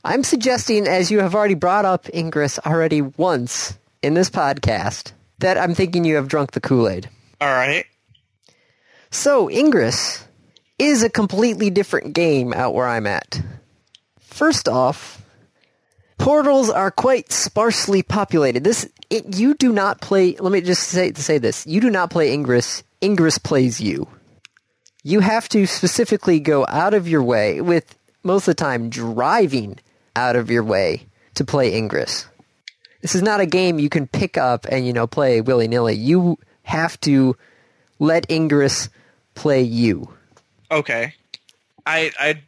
[0.04, 5.58] I'm suggesting, as you have already brought up Ingress already once in this podcast, that
[5.58, 7.10] I'm thinking you have drunk the Kool Aid.
[7.41, 7.86] All right.
[9.10, 10.24] So, Ingress
[10.78, 13.41] is a completely different game out where I'm at.
[14.20, 15.24] First off,
[16.18, 18.64] portals are quite sparsely populated.
[18.64, 20.36] This it, you do not play.
[20.36, 22.84] Let me just say say this: you do not play Ingress.
[23.02, 24.08] Ingress plays you.
[25.08, 29.78] You have to specifically go out of your way, with most of the time driving
[30.16, 32.26] out of your way to play Ingress.
[33.03, 35.93] This is not a game you can pick up and you know play willy nilly.
[35.93, 37.38] You have to
[37.99, 38.89] let Ingress
[39.36, 40.12] play you.
[40.72, 41.14] Okay.
[41.86, 42.41] I I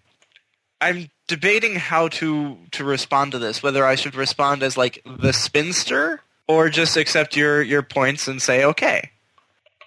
[0.82, 3.62] I'm debating how to to respond to this.
[3.62, 8.42] Whether I should respond as like the spinster or just accept your your points and
[8.42, 9.12] say okay.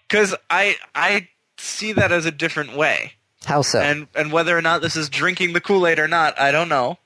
[0.09, 1.30] Cuz I I
[1.61, 3.13] see that as a different way.
[3.45, 3.81] How so?
[3.81, 6.99] And and whether or not this is drinking the Kool-Aid or not, I don't know.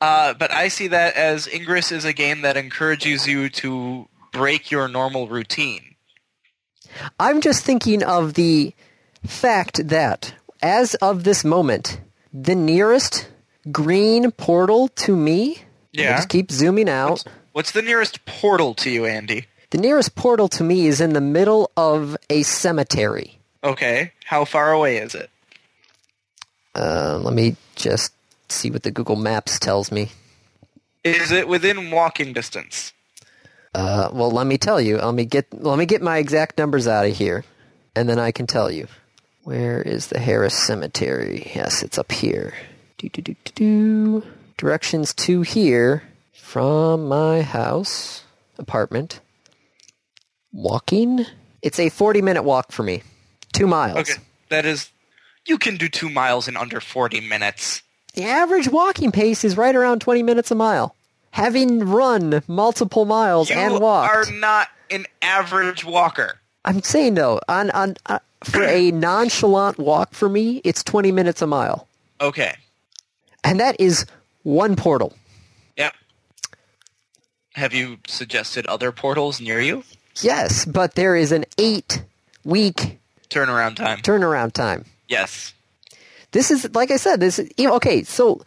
[0.00, 4.70] Uh, but I see that as Ingress is a game that encourages you to break
[4.70, 5.94] your normal routine.
[7.18, 8.74] I'm just thinking of the
[9.24, 12.00] fact that, as of this moment,
[12.32, 13.28] the nearest
[13.72, 15.58] green portal to me.
[15.92, 16.16] Yeah.
[16.16, 17.10] Just keep zooming out.
[17.10, 19.46] What's, what's the nearest portal to you, Andy?
[19.70, 23.40] The nearest portal to me is in the middle of a cemetery.
[23.62, 24.12] Okay.
[24.24, 25.30] How far away is it?
[26.74, 28.12] Uh, let me just
[28.48, 30.10] see what the Google Maps tells me.
[31.04, 32.92] Is it within walking distance?
[33.74, 34.98] Uh, well, let me tell you.
[34.98, 37.44] Let me get let me get my exact numbers out of here,
[37.94, 38.88] and then I can tell you.
[39.44, 41.52] Where is the Harris Cemetery?
[41.54, 42.54] Yes, it's up here.
[42.98, 44.22] Do, do, do, do.
[44.56, 46.02] Directions to here
[46.34, 48.24] from my house
[48.58, 49.20] apartment.
[50.52, 51.26] Walking.
[51.62, 53.02] It's a forty-minute walk for me.
[53.56, 53.98] Two miles.
[53.98, 54.20] Okay.
[54.48, 54.90] That is
[55.46, 57.82] you can do 2 miles in under 40 minutes.
[58.14, 60.94] The average walking pace is right around twenty minutes a mile.
[61.32, 64.14] Having run multiple miles You and walked.
[64.14, 66.38] are not an average walker.
[66.64, 71.42] I'm saying though, on on uh, for a nonchalant walk for me, it's 20 minutes
[71.42, 71.86] a mile,
[72.20, 72.56] Okay.
[73.44, 74.06] and that is
[74.44, 75.12] one portal.
[75.76, 75.92] Yep.
[77.54, 79.84] Have you suggested other portals near you?
[80.22, 82.02] Yes, but there is an eight
[82.44, 82.98] week
[83.30, 83.98] Turnaround time.
[83.98, 84.84] turnaround time.
[85.08, 85.52] yes.
[86.32, 87.20] This is like I said.
[87.20, 88.02] This is you know, okay.
[88.02, 88.42] So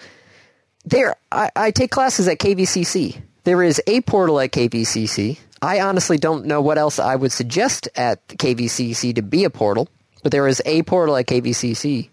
[0.85, 3.19] there, I, I take classes at KVCC.
[3.45, 5.39] There is a portal at KVCC.
[5.61, 9.89] I honestly don't know what else I would suggest at KVCC to be a portal,
[10.23, 12.09] but there is a portal at KVCC.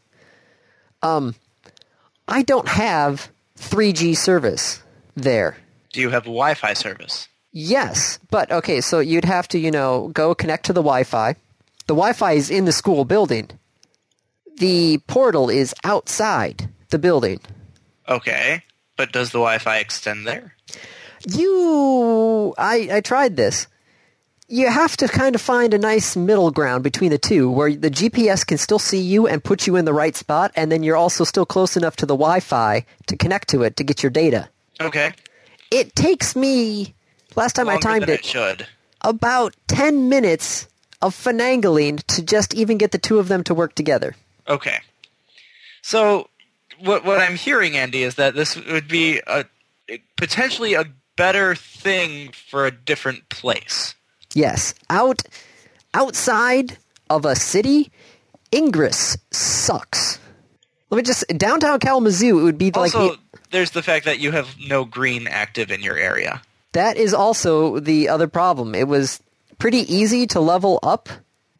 [1.03, 1.35] Um,
[2.27, 4.83] I don't have 3G service
[5.15, 5.57] there.
[5.93, 7.29] Do you have Wi-Fi service?
[7.53, 11.37] Yes, but okay, so you'd have to, you know, go connect to the Wi-Fi.
[11.87, 13.51] The Wi-Fi is in the school building.
[14.59, 17.41] The portal is outside the building.
[18.09, 18.63] Okay.
[18.97, 20.55] But does the Wi-Fi extend there?
[21.29, 23.67] You, I, I tried this.
[24.49, 27.91] You have to kind of find a nice middle ground between the two where the
[27.91, 30.97] GPS can still see you and put you in the right spot, and then you're
[30.97, 34.49] also still close enough to the Wi-Fi to connect to it to get your data.
[34.81, 35.13] Okay.
[35.73, 36.95] It takes me,
[37.35, 38.67] last time I timed it, it should.
[39.01, 40.69] about 10 minutes
[41.03, 44.15] of finagling to just even get the two of them to work together.
[44.49, 44.79] Okay.
[45.83, 46.29] So
[46.79, 49.45] what what I'm hearing, Andy, is that this would be a
[50.17, 50.85] potentially a
[51.17, 53.95] better thing for a different place.
[54.35, 55.23] Yes, out
[55.95, 56.77] outside
[57.09, 57.91] of a city,
[58.53, 60.19] Ingress sucks.
[60.91, 62.39] Let me just downtown Kalamazoo.
[62.41, 63.19] It would be like Also, the,
[63.51, 66.43] there's the fact that you have no green active in your area.
[66.73, 68.75] that is also the other problem.
[68.75, 69.21] It was
[69.59, 71.09] pretty easy to level up,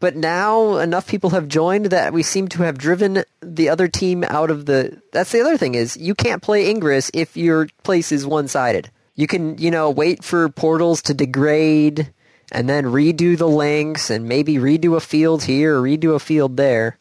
[0.01, 4.25] but now enough people have joined that we seem to have driven the other team
[4.25, 5.01] out of the.
[5.13, 8.91] That's the other thing is you can't play Ingress if your place is one sided.
[9.15, 12.13] You can you know wait for portals to degrade
[12.53, 16.57] and then redo the links and maybe redo a field here or redo a field
[16.57, 16.99] there.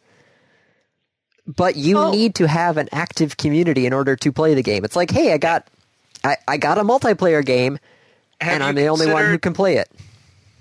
[1.47, 2.11] But you Oh.
[2.11, 4.83] need to have an active community in order to play the game.
[4.83, 5.67] It's like, hey, I got
[6.23, 7.77] I, I got a multiplayer game
[8.41, 9.89] Have and I'm the only one who can play it.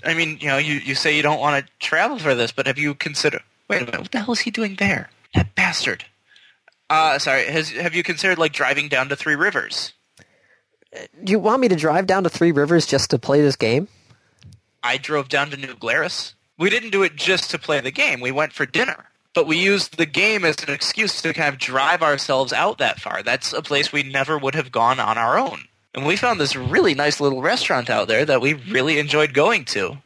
[0.05, 2.67] I mean, you know, you, you say you don't want to travel for this, but
[2.67, 3.43] have you considered?
[3.69, 5.11] Wait a minute, what the hell is he doing there?
[5.35, 6.05] That bastard.
[6.91, 7.47] Uh, sorry.
[7.47, 9.95] Has have you considered like driving down to Three Rivers?
[11.23, 13.89] Do you want me to drive down to Three Rivers just to play this game?
[14.83, 16.35] I drove down to New Glarus.
[16.59, 18.21] We didn't do it just to play the game.
[18.21, 19.07] We went for dinner.
[19.35, 23.01] But we used the game as an excuse to kind of drive ourselves out that
[23.01, 23.23] far.
[23.25, 25.65] That's a place we never would have gone on our own.
[25.95, 29.65] And we found this really nice little restaurant out there that we really enjoyed going
[29.67, 29.99] to.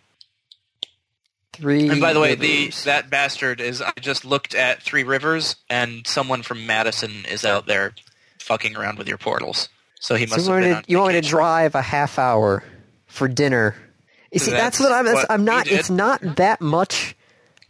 [1.55, 1.89] Three.
[1.89, 3.83] And by the way, the that bastard is.
[3.83, 7.95] I just looked at Three Rivers, and someone from Madison is out there
[8.39, 9.69] fucking around with your portals.
[9.99, 12.63] So he must you have been to, you want me to drive a half hour
[13.07, 13.75] for dinner?
[14.31, 15.13] You see, that's, That's what I'm.
[15.13, 15.67] what I'm not.
[15.67, 17.17] It's not that much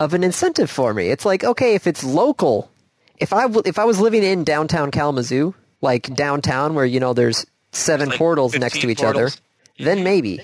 [0.00, 1.08] of an incentive for me.
[1.08, 2.70] It's like okay, if it's local,
[3.16, 7.14] if I w- if I was living in downtown Kalamazoo, like downtown where you know
[7.14, 9.34] there's seven Like portals next to each portals.
[9.78, 10.40] other, then maybe.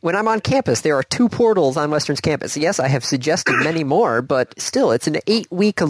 [0.00, 2.56] When I'm on campus, there are two portals on Western's campus.
[2.56, 5.80] Yes, I have suggested many more, but still, it's an eight week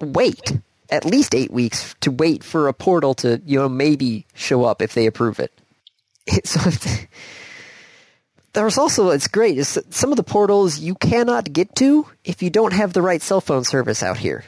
[0.00, 0.58] wait.
[0.90, 4.80] At least eight weeks to wait for a portal to, you know, maybe show up
[4.82, 5.52] if they approve it.
[6.44, 7.06] So it's-
[8.52, 12.42] there's also, it's great, is that some of the portals you cannot get to if
[12.42, 14.44] you don't have the right cell phone service out here.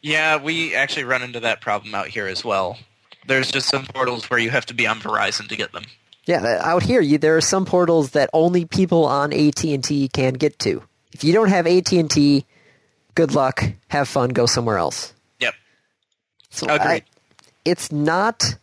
[0.00, 2.78] Yeah, we actually run into that problem out here as well.
[3.26, 5.84] There's just some portals where you have to be on Verizon to get them.
[6.24, 10.58] Yeah, out here, you, there are some portals that only people on AT&T can get
[10.60, 10.82] to.
[11.12, 12.46] If you don't have AT&T,
[13.14, 15.12] good luck, have fun, go somewhere else.
[15.40, 15.54] Yep.
[16.50, 16.80] So Agreed.
[16.80, 17.02] I,
[17.64, 18.56] it's not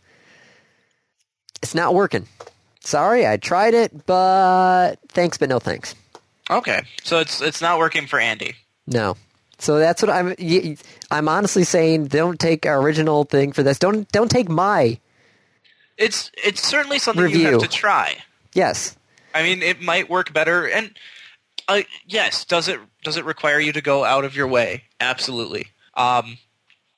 [1.62, 2.28] it's not working.
[2.80, 5.96] Sorry, I tried it, but thanks but no thanks.
[6.50, 8.56] Okay, so it's it's not working for Andy.
[8.88, 9.18] No.
[9.60, 10.36] So that's what I'm
[11.12, 13.78] I'm honestly saying don't take our original thing for this.
[13.78, 15.00] Don't don't take my
[15.98, 18.18] It's it's certainly something you have to try.
[18.54, 18.96] yes.
[19.34, 20.68] I mean, it might work better.
[20.68, 20.98] And
[21.68, 24.86] uh, yes, does it does it require you to go out of your way?
[25.00, 25.68] Absolutely.
[25.94, 26.38] Um,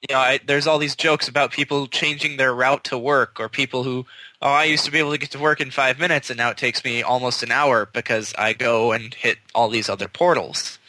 [0.08, 3.50] you know, I, there's all these jokes about people changing their route to work, or
[3.50, 4.06] people who,
[4.42, 6.50] oh, I used to be able to get to work in five minutes, and now
[6.50, 10.80] it takes me almost an hour because I go and hit all these other portals.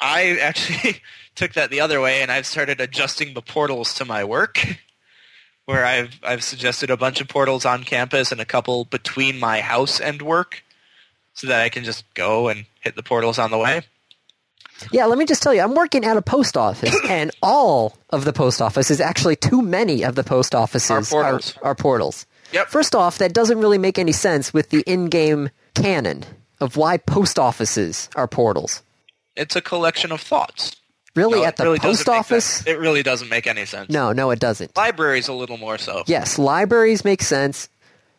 [0.00, 1.00] I actually
[1.34, 4.64] took that the other way, and I've started adjusting the portals to my work
[5.64, 9.60] where I've I've suggested a bunch of portals on campus and a couple between my
[9.60, 10.62] house and work,
[11.34, 13.82] so that I can just go and hit the portals on the way.
[14.92, 18.24] Yeah, let me just tell you, I'm working at a post office, and all of
[18.24, 21.56] the post offices, actually too many of the post offices, Are portals.
[21.58, 22.26] Are, are portals.
[22.52, 22.68] Yep.
[22.68, 26.24] First off, that doesn't really make any sense with the in-game canon
[26.60, 28.82] of why post offices are portals.
[29.38, 30.76] It's a collection of thoughts.
[31.14, 32.66] Really, No, at the really post office?
[32.66, 33.90] It really doesn't make any sense.
[33.90, 34.76] No, no, it doesn't.
[34.76, 36.02] Libraries a little more so.
[36.06, 37.68] Yes, libraries make sense.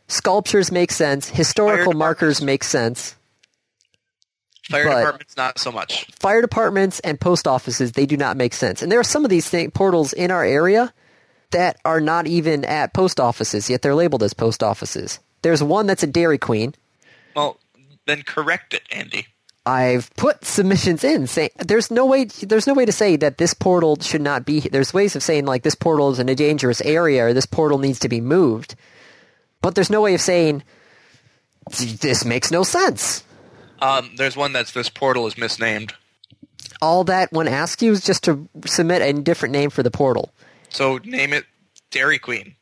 [0.08, 1.30] Sculptures make sense.
[1.30, 3.16] Historical markers make sense.
[4.70, 6.06] Fire but- departments not so much.
[6.20, 8.82] Fire departments and post offices, they do not make sense.
[8.82, 10.94] And there are some of these thing, portals in our area
[11.52, 15.20] that are not even at post offices, yet they're labeled as post offices.
[15.42, 16.76] There's one that's a Dairy Queen.
[17.36, 17.60] Well,
[18.06, 19.28] then correct it, Andy.
[19.66, 23.53] I've put submissions in saying there's no way there's no way to say that this
[23.53, 26.82] portal should not be there's ways of saying like this portal is in a dangerous
[26.82, 28.76] area or this portal needs to be moved.
[29.62, 30.64] But there's no way of saying
[31.78, 33.24] this makes no sense.
[33.82, 35.93] Um, there's one that's this portal is misnamed.
[36.82, 40.32] All that one asks you is just to submit a different name for the portal.
[40.70, 41.45] So name it
[41.91, 42.55] Dairy Queen.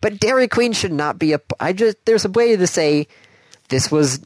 [0.00, 1.40] But Dairy Queen should not be a.
[1.58, 3.08] I just there's a way to say
[3.68, 4.20] this was.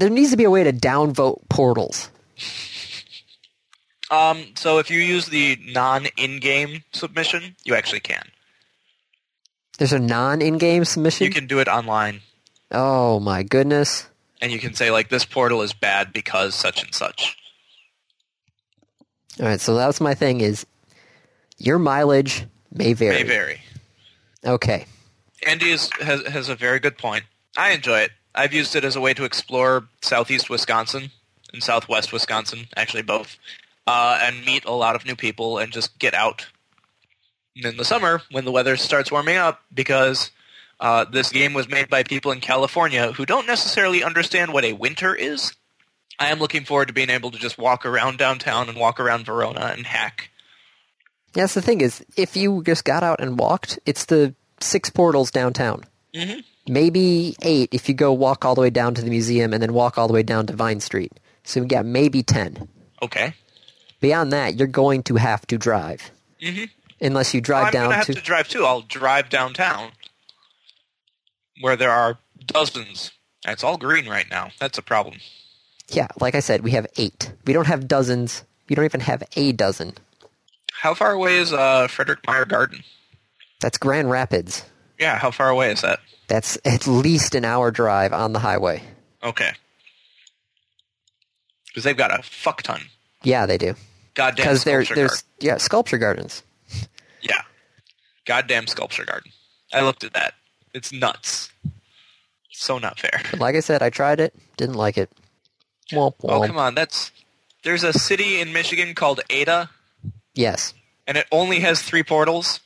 [0.00, 2.10] There needs to be a way to downvote portals.
[4.10, 8.24] Um, so if you use the non-in-game submission, you actually can.
[9.78, 11.26] There's a non-in-game submission.
[11.26, 12.22] You can do it online,
[12.70, 14.08] oh my goodness!
[14.40, 17.36] and you can say like this portal is bad because such and such.
[19.38, 20.40] All right, so that's my thing.
[20.40, 20.66] Is
[21.58, 23.16] your mileage may vary.
[23.16, 23.60] May vary.
[24.46, 24.86] Okay.
[25.46, 27.24] Andy is, has has a very good point.
[27.56, 28.10] I enjoy it.
[28.34, 31.10] I've used it as a way to explore southeast Wisconsin
[31.52, 33.36] and southwest Wisconsin, actually both,
[33.86, 36.46] uh, and meet a lot of new people and just get out.
[37.56, 40.30] In the summer, when the weather starts warming up, because
[40.78, 44.72] uh, this game was made by people in California who don't necessarily understand what a
[44.72, 45.52] winter is,
[46.18, 49.26] I am looking forward to being able to just walk around downtown and walk around
[49.26, 50.30] Verona and hack.
[51.34, 55.30] Yes, the thing is, if you just got out and walked, it's the six portals
[55.30, 55.84] downtown.
[56.14, 56.44] Mhm.
[56.68, 59.72] Maybe eight if you go walk all the way down to the museum and then
[59.72, 61.12] walk all the way down to Vine Street.
[61.42, 62.68] So we got maybe ten.
[63.02, 63.34] Okay.
[64.00, 66.10] Beyond that, you're going to have to drive.
[66.40, 66.70] Mhm.
[67.00, 68.14] Unless you drive I'm down gonna have to.
[68.14, 68.64] to drive too.
[68.64, 69.92] I'll drive downtown,
[71.60, 73.10] where there are dozens.
[73.46, 74.50] It's all green right now.
[74.58, 75.16] That's a problem.
[75.88, 77.32] Yeah, like I said, we have eight.
[77.46, 78.44] We don't have dozens.
[78.68, 79.94] We don't even have a dozen.
[80.72, 82.84] How far away is uh, Frederik Meijer Garden?
[83.60, 84.64] That's Grand Rapids.
[85.00, 85.98] Yeah, how far away is that?
[86.28, 88.82] That's at least an hour drive on the highway.
[89.24, 89.52] Okay.
[91.66, 92.82] Because they've got a fuck ton.
[93.22, 93.74] Yeah, they do.
[94.14, 95.16] Goddamn Because there's garden.
[95.40, 96.42] yeah sculpture gardens.
[97.22, 97.40] Yeah.
[98.26, 99.32] Goddamn sculpture garden.
[99.72, 100.34] I looked at that.
[100.74, 101.50] It's nuts.
[102.52, 103.22] So not fair.
[103.30, 105.10] But like I said, I tried it, didn't like it.
[105.92, 107.10] Womp Oh come on, that's
[107.64, 109.70] There's a city in Michigan called Ada,
[110.34, 110.74] Yes.
[111.06, 112.60] and it only has three portals: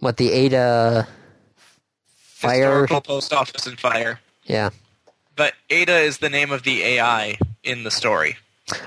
[0.00, 1.08] What the Ada
[2.42, 2.82] fire?
[2.82, 4.20] historical post office and fire.
[4.44, 4.70] Yeah.
[5.36, 8.36] But Ada is the name of the AI in the story.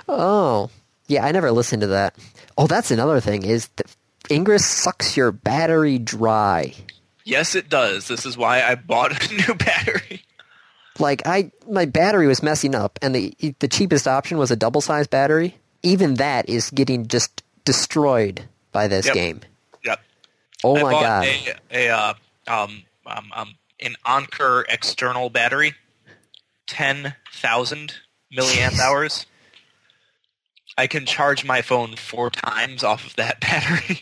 [0.08, 0.70] Oh,
[1.08, 1.26] yeah.
[1.26, 2.16] I never listened to that.
[2.58, 3.44] Oh, that's another thing.
[3.44, 3.88] Is that
[4.30, 6.74] Ingress sucks your battery dry.
[7.24, 8.08] Yes, it does.
[8.08, 10.22] This is why I bought a new battery.
[11.00, 14.80] Like I, my battery was messing up, and the the cheapest option was a double
[14.80, 15.58] sized battery.
[15.84, 19.14] Even that is getting just destroyed by this Yep.
[19.16, 19.42] game.
[19.84, 20.00] Yep.
[20.64, 21.26] Oh I my god!
[21.26, 22.14] A, a uh,
[22.48, 25.74] um, um, um, an Anker external battery,
[26.68, 27.96] ten thousand
[28.36, 29.26] milliamp hours.
[30.78, 34.02] I can charge my phone four times off of that battery.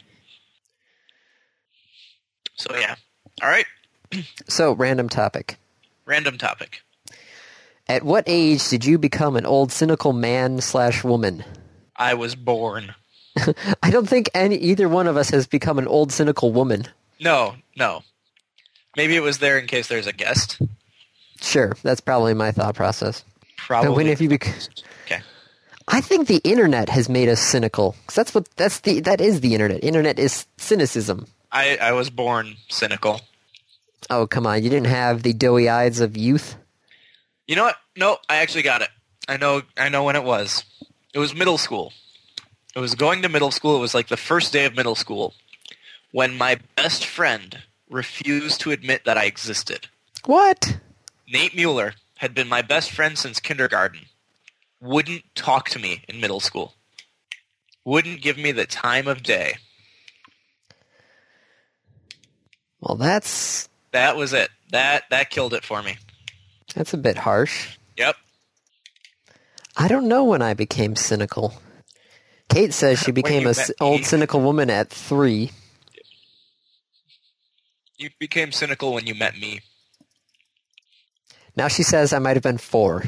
[2.55, 2.95] so yeah.
[3.41, 3.65] All right.
[4.47, 5.57] So, random topic.
[6.05, 6.83] Random topic.
[7.87, 11.43] At what age did you become an old cynical man slash woman?
[11.95, 12.93] I was born.
[13.81, 16.87] I don't think any either one of us has become an old cynical woman.
[17.19, 18.03] No, no.
[18.95, 20.61] Maybe it was there in case there's a guest.
[21.41, 23.23] Sure, that's probably my thought process.
[23.57, 23.89] Probably.
[23.89, 24.53] But when have you bec-
[25.05, 25.21] Okay.
[25.87, 27.95] I think the internet has made us cynical.
[28.07, 29.83] 'Cause that's what that's the that is the internet.
[29.83, 31.27] Internet is cynicism.
[31.51, 33.21] I, I was born cynical.
[34.09, 36.55] Oh come on, you didn't have the doughy eyes of youth.
[37.47, 37.77] You know what?
[37.97, 38.89] No, I actually got it.
[39.27, 40.63] I know I know when it was.
[41.13, 41.93] It was middle school.
[42.75, 43.77] It was going to middle school.
[43.77, 45.33] It was like the first day of middle school
[46.11, 49.87] when my best friend refused to admit that I existed.
[50.25, 50.77] What?
[51.27, 54.01] Nate Mueller had been my best friend since kindergarten.
[54.81, 56.73] Wouldn't talk to me in middle school.
[57.85, 59.55] Wouldn't give me the time of day.
[62.79, 64.49] Well, that's That was it.
[64.71, 65.97] That that killed it for me.
[66.75, 67.77] that's a bit harsh.
[67.97, 68.15] Yep.
[69.77, 71.53] I don't know when I became cynical.
[72.49, 75.51] Kate says she became you a old cynical woman at three.
[78.03, 79.61] You became cynical when you met me.
[81.55, 83.05] Now she says I might have been four.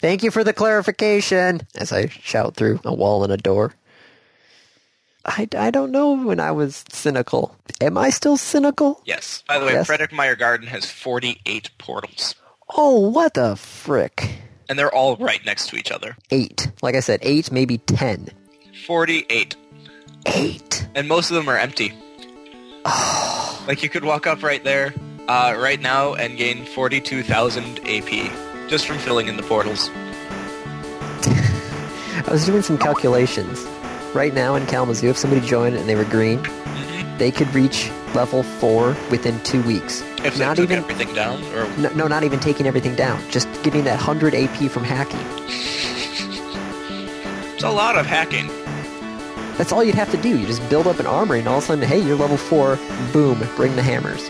[0.00, 1.62] Thank you for the clarification.
[1.74, 3.72] As I shout through a wall and a door.
[5.24, 7.56] I, I don't know when I was cynical.
[7.80, 9.00] Am I still cynical?
[9.06, 9.44] Yes.
[9.48, 9.86] By the way, Yes.
[9.86, 12.34] Frederik Meijer Garden has 48 portals.
[12.76, 14.28] Oh, what the frick?
[14.68, 16.18] And they're all right next to each other.
[16.30, 16.70] Eight.
[16.82, 18.28] Like I said, eight, maybe ten.
[18.86, 19.56] 48.
[20.26, 20.86] Eight.
[20.94, 21.94] And most of them are empty.
[23.66, 24.94] like you could walk up right there,
[25.28, 29.90] uh, right now, and gain 42,000 AP just from filling in the portals.
[32.26, 33.66] I was doing some calculations.
[34.14, 36.42] Right now in Kalamazoo, if somebody joined and they were green,
[37.18, 40.02] they could reach level four within two weeks.
[40.24, 43.22] If not even everything down, or no, no, not even taking everything down.
[43.30, 45.20] Just getting that hundred AP from hacking.
[47.54, 48.50] it's a lot of hacking.
[49.60, 50.38] That's all you'd have to do.
[50.38, 52.78] You just build up an armory, and all of a sudden, hey, you're level four.
[53.12, 54.26] Boom, bring the hammers.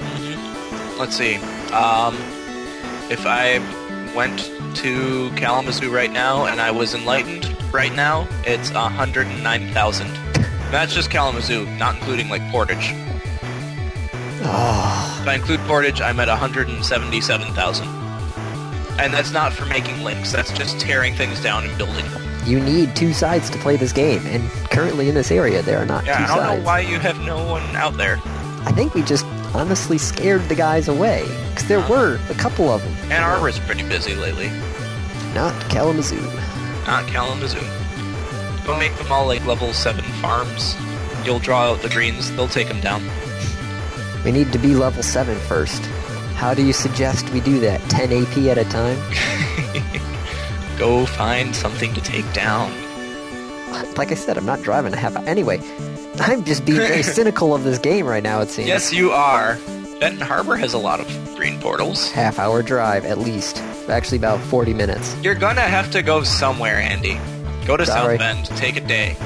[0.99, 1.37] Let's see.
[1.71, 2.17] Um,
[3.09, 3.61] if I
[4.17, 10.09] went to Kalamazoo right now and I was enlightened right now, it's 109,000.
[10.73, 12.91] That's just Kalamazoo, not including like Portage.
[14.43, 17.87] Oh, If I include Portage, I'm at 177,000.
[18.99, 20.33] And that's not for making links.
[20.33, 22.05] That's just tearing things down and building.
[22.47, 25.87] You need two sides to play this game, and currently in this area, there are
[25.87, 26.59] not Yeah, two I don't sides.
[26.61, 28.19] know why you have no one out there.
[28.65, 31.93] I think we just honestly scared the guys away because there uh-huh.
[31.93, 32.93] were a couple of them.
[33.11, 34.49] Ann Arbor's pretty busy lately.
[35.35, 36.21] Not Kalamazoo.
[36.87, 37.61] Not Kalamazoo.
[38.67, 40.77] Go make them all like level 7 farms.
[41.25, 43.03] You'll draw out the greens, they'll take them down.
[44.25, 45.83] We need to be level 7 first.
[46.35, 47.81] How do you suggest we do that?
[47.91, 48.99] 10 AP at a time?
[50.81, 52.73] Go find something to take down.
[53.97, 55.25] Like I said, I'm not driving a half hour.
[55.27, 55.61] Anyway,
[56.19, 58.67] I'm just being very cynical of this game right now, it seems.
[58.67, 59.59] Yes, you are.
[60.01, 62.11] Benton Harbor has a lot of green portals.
[62.11, 63.59] Half hour drive, at least.
[63.89, 65.15] Actually, about 40 minutes.
[65.23, 67.21] You're gonna have to go somewhere, Andy.
[67.67, 68.19] Go to Sorry.
[68.19, 68.59] South Bend.
[68.59, 69.17] Take a day.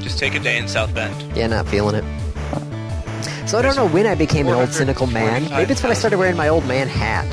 [0.00, 1.36] Just take a day in South Bend.
[1.36, 3.48] Yeah, not feeling it.
[3.48, 5.48] So I don't know when I became an old cynical man.
[5.50, 7.26] Maybe it's when I started wearing my old man hat.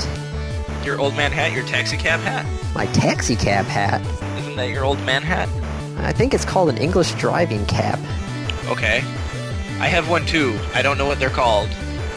[0.83, 2.45] Your old man hat, your taxi cab hat.
[2.73, 4.01] My taxi cab hat.
[4.39, 5.49] Isn't that your old man hat?
[5.97, 7.99] I think it's called an English driving cap.
[8.67, 8.97] Okay.
[9.79, 10.57] I have one too.
[10.73, 11.69] I don't know what they're called.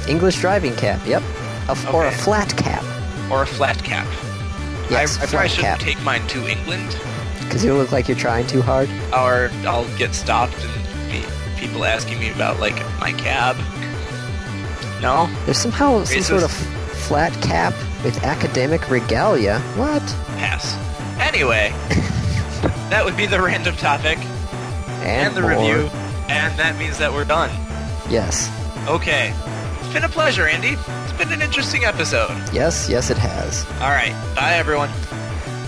[0.08, 1.22] English driving cap, yep.
[1.68, 2.82] A f- Or a flat cap.
[3.30, 4.06] Or a flat cap.
[4.90, 5.78] Yes, I, I probably shouldn't cap.
[5.80, 6.96] take mine to England,
[7.40, 8.88] Because you look like you're trying too hard.
[9.12, 11.24] or I'll get stopped and be
[11.58, 13.56] people asking me about like my cab.
[15.00, 16.24] No, There's somehow some Racist.
[16.24, 16.52] sort of
[17.12, 17.74] flat cap
[18.04, 19.58] with academic regalia.
[19.76, 20.00] What?
[20.40, 20.64] pass.
[21.20, 21.68] Anyway,
[22.88, 24.16] that would be the random topic
[25.04, 25.50] And, and the more.
[25.50, 25.90] review,
[26.30, 27.50] and that means that we're done.
[28.08, 28.48] Yes.
[28.88, 29.34] Okay.
[29.80, 30.74] It's been a pleasure, Andy.
[31.04, 32.30] It's been an interesting episode.
[32.50, 33.66] Yes, yes, it has.
[33.82, 34.14] All right.
[34.34, 34.88] Bye, everyone.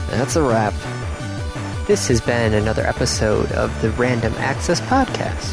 [0.08, 0.72] That's a wrap.
[1.86, 5.52] This has been another episode of the Random Access Podcast.